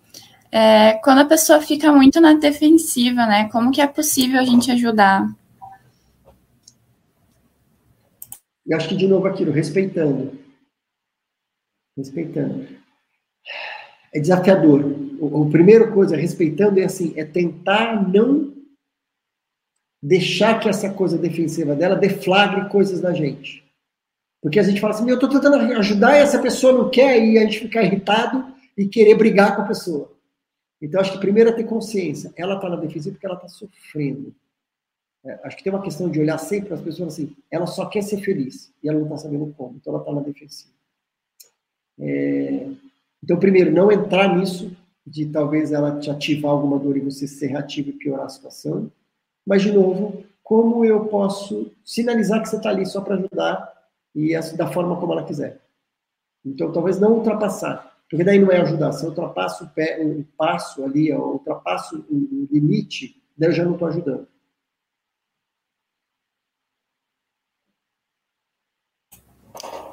[0.52, 3.48] É, quando a pessoa fica muito na defensiva, né?
[3.50, 5.26] Como que é possível a gente ajudar?
[8.70, 10.38] E acho que, de novo, aquilo, respeitando.
[11.98, 12.68] Respeitando.
[14.14, 14.84] É desafiador.
[15.20, 18.54] O, o primeiro coisa, respeitando, é assim, é tentar não
[20.00, 23.68] deixar que essa coisa defensiva dela deflagre coisas na gente.
[24.40, 27.38] Porque a gente fala assim, eu estou tentando ajudar e essa pessoa não quer, e
[27.38, 30.12] a gente fica irritado e querer brigar com a pessoa.
[30.80, 32.32] Então, acho que primeiro é ter consciência.
[32.36, 34.32] Ela está na defensiva porque ela está sofrendo.
[35.24, 38.02] É, acho que tem uma questão de olhar sempre as pessoas assim, ela só quer
[38.02, 40.72] ser feliz e ela não está sabendo como, então ela está na defensiva.
[41.98, 42.68] É,
[43.22, 44.74] então, primeiro, não entrar nisso,
[45.06, 48.90] de talvez ela te ativar alguma dor e você ser reativo e piorar a situação.
[49.46, 53.72] Mas, de novo, como eu posso sinalizar que você está ali só para ajudar
[54.14, 55.60] e da forma como ela quiser.
[56.44, 58.92] Então, talvez não ultrapassar, porque daí não é ajudar.
[58.92, 63.64] Se eu ultrapasso o, pé, um passo ali, eu ultrapasso o limite, daí eu já
[63.64, 64.26] não estou ajudando.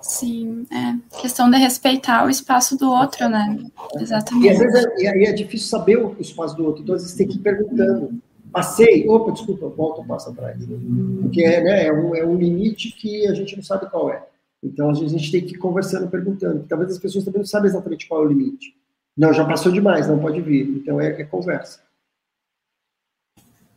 [0.07, 1.19] Sim, é.
[1.19, 3.59] Questão de respeitar o espaço do outro, né?
[3.99, 4.45] Exatamente.
[4.45, 7.01] E às vezes é, e aí é difícil saber o espaço do outro, então às
[7.01, 8.17] vezes tem que ir perguntando.
[8.49, 10.57] Passei, opa, desculpa, volta um passo atrás.
[11.21, 14.25] Porque é, né, é, um, é um limite que a gente não sabe qual é.
[14.63, 16.65] Então, às vezes, a gente tem que ir conversando, perguntando.
[16.67, 18.73] Talvez as pessoas também não sabem exatamente qual é o limite.
[19.15, 20.67] Não, já passou demais, não pode vir.
[20.69, 21.81] Então, é, é conversa.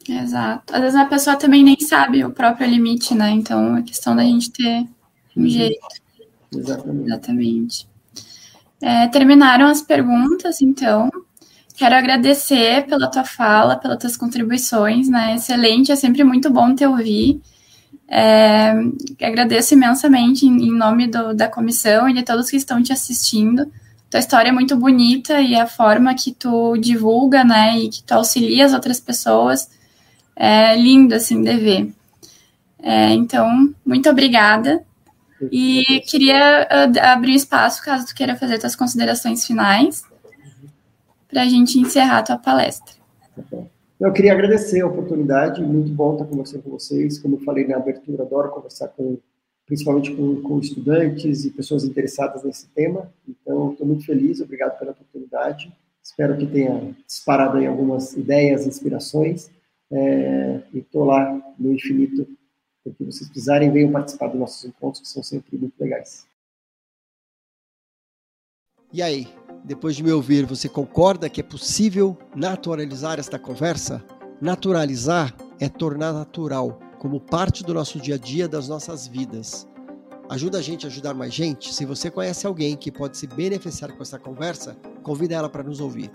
[0.08, 0.74] Exato.
[0.74, 3.30] Às vezes a pessoa também nem sabe o próprio limite, né?
[3.30, 4.86] Então, é questão da gente ter
[5.36, 5.48] um uhum.
[5.48, 5.86] jeito.
[6.54, 7.06] Exatamente.
[7.06, 7.88] Exatamente.
[8.82, 11.10] É, terminaram as perguntas, então.
[11.76, 15.36] Quero agradecer pela tua fala, pelas tuas contribuições, né?
[15.36, 17.40] Excelente, é sempre muito bom te ouvir.
[18.08, 18.72] É,
[19.22, 23.70] agradeço imensamente em, em nome do, da comissão e de todos que estão te assistindo.
[24.10, 28.12] Tua história é muito bonita e a forma que tu divulga, né, e que tu
[28.12, 29.70] auxilia as outras pessoas
[30.34, 31.94] é lindo, assim, de ver.
[32.82, 34.82] É, então, muito obrigada.
[35.50, 40.04] E queria uh, abrir espaço, caso tu queira fazer tuas considerações finais
[41.28, 42.94] para a gente encerrar a tua palestra.
[44.00, 47.18] Eu queria agradecer a oportunidade, muito bom estar conversando com vocês.
[47.18, 49.18] Como eu falei na abertura, adoro conversar com,
[49.66, 53.12] principalmente com, com estudantes e pessoas interessadas nesse tema.
[53.28, 55.72] Então, estou muito feliz, obrigado pela oportunidade.
[56.02, 59.50] Espero que tenha disparado aí algumas ideias, inspirações.
[59.92, 62.26] É, e estou lá no infinito.
[62.84, 66.26] O que vocês precisarem, venham participar dos nossos encontros, que são sempre muito legais.
[68.92, 69.28] E aí,
[69.64, 74.02] depois de me ouvir, você concorda que é possível naturalizar esta conversa?
[74.40, 79.68] Naturalizar é tornar natural, como parte do nosso dia a dia, das nossas vidas.
[80.30, 81.74] Ajuda a gente a ajudar mais gente?
[81.74, 85.80] Se você conhece alguém que pode se beneficiar com essa conversa, convida ela para nos
[85.80, 86.10] ouvir.